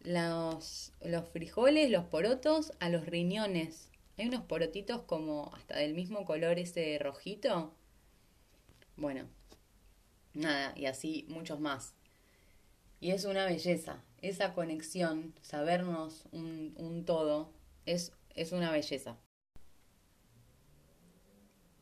Los, 0.00 0.92
los 1.00 1.28
frijoles, 1.30 1.90
los 1.90 2.04
porotos 2.04 2.72
a 2.80 2.90
los 2.90 3.06
riñones. 3.06 3.90
Hay 4.18 4.28
unos 4.28 4.42
porotitos 4.42 5.02
como 5.02 5.50
hasta 5.54 5.78
del 5.78 5.94
mismo 5.94 6.24
color 6.24 6.58
ese 6.58 6.98
rojito. 6.98 7.72
Bueno, 8.96 9.26
nada, 10.34 10.74
y 10.76 10.86
así 10.86 11.24
muchos 11.28 11.60
más. 11.60 11.94
Y 13.00 13.12
es 13.12 13.24
una 13.24 13.46
belleza. 13.46 14.02
Esa 14.20 14.52
conexión, 14.52 15.34
sabernos 15.42 16.24
un, 16.32 17.04
todo, 17.06 17.52
es, 17.86 18.12
es, 18.34 18.52
una 18.52 18.70
belleza. 18.72 19.16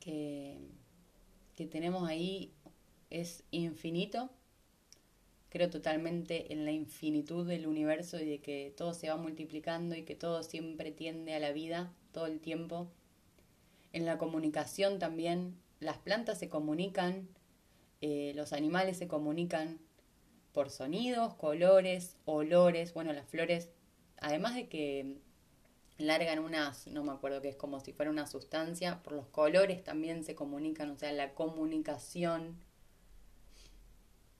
Que, 0.00 0.58
que 1.54 1.66
tenemos 1.66 2.08
ahí 2.08 2.52
es 3.10 3.44
infinito. 3.50 4.30
Creo 5.48 5.70
totalmente 5.70 6.52
en 6.52 6.64
la 6.64 6.72
infinitud 6.72 7.46
del 7.46 7.66
universo 7.66 8.20
y 8.20 8.26
de 8.26 8.40
que 8.40 8.74
todo 8.76 8.92
se 8.92 9.08
va 9.08 9.16
multiplicando 9.16 9.94
y 9.94 10.02
que 10.02 10.14
todo 10.14 10.42
siempre 10.42 10.92
tiende 10.92 11.34
a 11.34 11.40
la 11.40 11.52
vida 11.52 11.94
todo 12.12 12.26
el 12.26 12.40
tiempo. 12.40 12.90
En 13.92 14.04
la 14.04 14.18
comunicación 14.18 14.98
también, 14.98 15.56
las 15.80 15.96
plantas 15.96 16.38
se 16.38 16.50
comunican, 16.50 17.28
eh, 18.02 18.32
los 18.34 18.52
animales 18.52 18.98
se 18.98 19.08
comunican, 19.08 19.78
por 20.56 20.70
sonidos, 20.70 21.34
colores, 21.34 22.16
olores, 22.24 22.94
bueno, 22.94 23.12
las 23.12 23.28
flores, 23.28 23.68
además 24.16 24.54
de 24.54 24.70
que 24.70 25.18
largan 25.98 26.38
unas, 26.38 26.86
no 26.86 27.04
me 27.04 27.12
acuerdo 27.12 27.42
que 27.42 27.50
es 27.50 27.56
como 27.56 27.78
si 27.78 27.92
fuera 27.92 28.10
una 28.10 28.26
sustancia, 28.26 29.02
por 29.02 29.12
los 29.12 29.26
colores 29.26 29.84
también 29.84 30.24
se 30.24 30.34
comunican, 30.34 30.90
o 30.92 30.96
sea, 30.96 31.12
la 31.12 31.34
comunicación. 31.34 32.56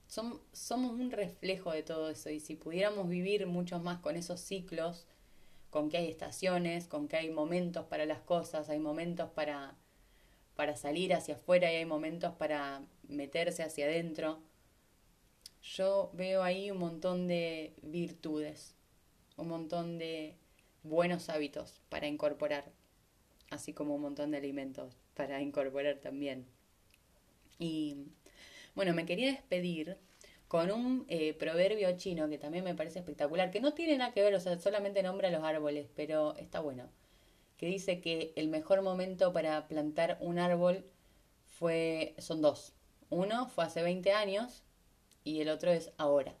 somos 0.07 0.91
un 0.91 1.11
reflejo 1.11 1.71
de 1.71 1.83
todo 1.83 2.09
eso 2.09 2.31
y 2.31 2.39
si 2.39 2.55
pudiéramos 2.55 3.07
vivir 3.07 3.45
mucho 3.45 3.77
más 3.77 3.99
con 3.99 4.15
esos 4.15 4.39
ciclos, 4.39 5.05
con 5.69 5.87
que 5.87 5.97
hay 5.97 6.09
estaciones, 6.09 6.87
con 6.87 7.07
que 7.07 7.17
hay 7.17 7.29
momentos 7.29 7.85
para 7.85 8.07
las 8.07 8.21
cosas, 8.21 8.69
hay 8.69 8.79
momentos 8.79 9.29
para, 9.35 9.75
para 10.55 10.75
salir 10.75 11.13
hacia 11.13 11.35
afuera 11.35 11.71
y 11.71 11.75
hay 11.75 11.85
momentos 11.85 12.33
para 12.33 12.81
meterse 13.07 13.61
hacia 13.61 13.85
adentro, 13.85 14.41
yo 15.61 16.11
veo 16.13 16.43
ahí 16.43 16.71
un 16.71 16.79
montón 16.79 17.27
de 17.27 17.73
virtudes, 17.81 18.75
un 19.35 19.47
montón 19.47 19.97
de 19.97 20.35
buenos 20.83 21.29
hábitos 21.29 21.81
para 21.89 22.07
incorporar, 22.07 22.71
así 23.49 23.73
como 23.73 23.95
un 23.95 24.01
montón 24.01 24.31
de 24.31 24.37
alimentos 24.37 24.97
para 25.13 25.41
incorporar 25.41 25.97
también. 25.97 26.45
Y 27.59 28.05
bueno, 28.75 28.93
me 28.93 29.05
quería 29.05 29.31
despedir 29.31 29.97
con 30.47 30.71
un 30.71 31.05
eh, 31.09 31.33
proverbio 31.33 31.97
chino 31.97 32.29
que 32.29 32.37
también 32.37 32.63
me 32.63 32.75
parece 32.75 32.99
espectacular, 32.99 33.51
que 33.51 33.59
no 33.59 33.73
tiene 33.73 33.97
nada 33.97 34.13
que 34.13 34.21
ver, 34.21 34.33
o 34.33 34.39
sea, 34.39 34.57
solamente 34.59 35.03
nombra 35.03 35.29
los 35.29 35.43
árboles, 35.43 35.89
pero 35.95 36.35
está 36.37 36.61
bueno, 36.61 36.89
que 37.57 37.65
dice 37.65 37.99
que 37.99 38.33
el 38.35 38.47
mejor 38.47 38.81
momento 38.81 39.33
para 39.33 39.67
plantar 39.67 40.17
un 40.21 40.39
árbol 40.39 40.85
fue, 41.45 42.15
son 42.19 42.41
dos. 42.41 42.73
Uno 43.09 43.47
fue 43.47 43.65
hace 43.65 43.81
20 43.81 44.11
años 44.13 44.63
y 45.27 45.41
el 45.41 45.49
otro 45.49 45.71
es 45.71 45.91
ahora. 45.97 46.33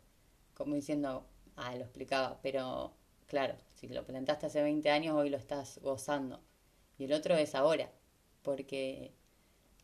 Como 0.53 0.75
diciendo, 0.75 1.25
ah, 1.57 1.75
lo 1.75 1.81
explicaba, 1.81 2.39
pero 2.41 2.93
claro, 3.27 3.55
si 3.75 3.89
lo 3.89 4.05
plantaste 4.05 4.45
hace 4.45 4.63
20 4.63 4.89
años, 4.89 5.13
hoy 5.13 5.29
lo 5.29 5.35
estás 5.35 5.79
gozando. 5.83 6.39
Y 6.97 7.03
el 7.03 7.11
otro 7.11 7.35
es 7.35 7.53
ahora, 7.53 7.91
porque 8.43 9.11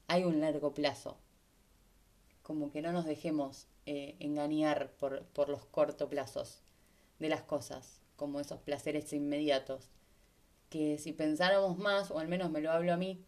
hay 0.07 0.23
un 0.23 0.39
largo 0.39 0.73
plazo. 0.73 1.17
Como 2.43 2.71
que 2.71 2.81
no 2.81 2.93
nos 2.93 3.03
dejemos 3.03 3.67
eh, 3.85 4.15
engañar 4.19 4.91
por, 4.91 5.25
por 5.25 5.49
los 5.49 5.65
plazos 6.09 6.61
de 7.19 7.27
las 7.27 7.41
cosas, 7.41 7.99
como 8.15 8.39
esos 8.39 8.61
placeres 8.61 9.11
inmediatos. 9.11 9.89
Que 10.69 10.97
si 10.97 11.11
pensáramos 11.11 11.77
más, 11.77 12.09
o 12.09 12.19
al 12.19 12.29
menos 12.29 12.51
me 12.51 12.61
lo 12.61 12.71
hablo 12.71 12.93
a 12.93 12.97
mí, 12.97 13.21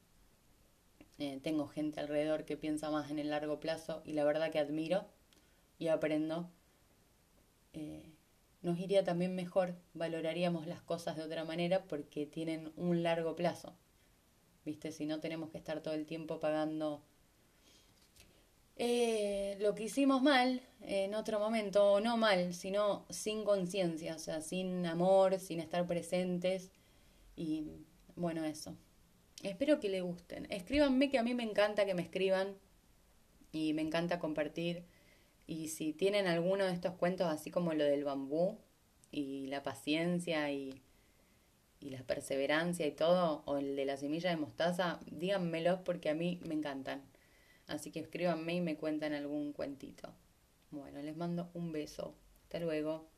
eh, 1.18 1.42
tengo 1.44 1.68
gente 1.68 2.00
alrededor 2.00 2.46
que 2.46 2.56
piensa 2.56 2.90
más 2.92 3.12
en 3.12 3.20
el 3.20 3.30
largo 3.30 3.60
plazo 3.60 4.02
y 4.06 4.14
la 4.14 4.24
verdad 4.24 4.52
que 4.52 4.60
admiro 4.60 5.06
y 5.78 5.88
aprendo, 5.88 6.50
eh, 7.74 8.12
nos 8.62 8.80
iría 8.80 9.04
también 9.04 9.36
mejor, 9.36 9.76
valoraríamos 9.94 10.68
las 10.68 10.82
cosas 10.82 11.18
de 11.18 11.24
otra 11.24 11.44
manera 11.44 11.84
porque 11.86 12.26
tienen 12.26 12.72
un 12.76 13.04
largo 13.04 13.36
plazo. 13.36 13.76
¿Viste? 14.66 14.92
Si 14.92 15.06
no 15.06 15.20
tenemos 15.20 15.52
que 15.52 15.60
estar 15.60 15.82
todo 15.82 15.94
el 15.94 16.08
tiempo 16.08 16.40
pagando 16.40 17.04
eh, 18.78 19.58
lo 19.62 19.74
que 19.74 19.84
hicimos 19.84 20.22
mal 20.22 20.62
en 20.82 21.16
otro 21.16 21.40
momento, 21.40 21.94
o 21.94 22.00
no 22.00 22.18
mal, 22.18 22.54
sino 22.54 23.06
sin 23.10 23.44
conciencia, 23.44 24.16
o 24.16 24.20
sea, 24.20 24.42
sin 24.42 24.86
amor, 24.86 25.40
sin 25.40 25.60
estar 25.60 25.86
presentes. 25.88 26.72
Y 27.36 27.86
bueno, 28.16 28.44
eso. 28.44 28.76
Espero 29.44 29.80
que 29.80 29.90
le 29.90 30.02
gusten. 30.02 30.48
Escríbanme 30.52 31.10
que 31.10 31.20
a 31.20 31.24
mí 31.24 31.34
me 31.34 31.44
encanta 31.44 31.86
que 31.86 31.94
me 31.94 32.02
escriban 32.02 32.56
y 33.52 33.74
me 33.74 33.82
encanta 33.82 34.20
compartir. 34.20 34.84
Y 35.48 35.70
si 35.70 35.94
tienen 35.94 36.28
alguno 36.28 36.66
de 36.66 36.74
estos 36.74 36.96
cuentos, 36.96 37.28
así 37.28 37.52
como 37.52 37.74
lo 37.74 37.84
del 37.84 38.04
bambú 38.04 38.60
y 39.12 39.48
la 39.48 39.64
paciencia 39.64 40.52
y, 40.52 40.82
y 41.80 41.90
la 41.92 42.04
perseverancia 42.04 42.88
y 42.88 42.92
todo, 42.92 43.44
o 43.46 43.58
el 43.58 43.76
de 43.76 43.86
la 43.86 43.98
semilla 43.98 44.30
de 44.30 44.38
mostaza, 44.38 45.00
díganmelos 45.12 45.80
porque 45.82 46.10
a 46.10 46.16
mí 46.16 46.40
me 46.46 46.56
encantan. 46.56 47.04
Así 47.68 47.92
que 47.92 48.00
escríbanme 48.00 48.56
y 48.56 48.62
me 48.62 48.78
cuentan 48.78 49.14
algún 49.14 49.54
cuentito. 49.54 50.14
Bueno, 50.72 51.02
les 51.02 51.16
mando 51.16 51.50
un 51.54 51.72
beso. 51.72 52.16
Hasta 52.44 52.60
luego. 52.60 53.15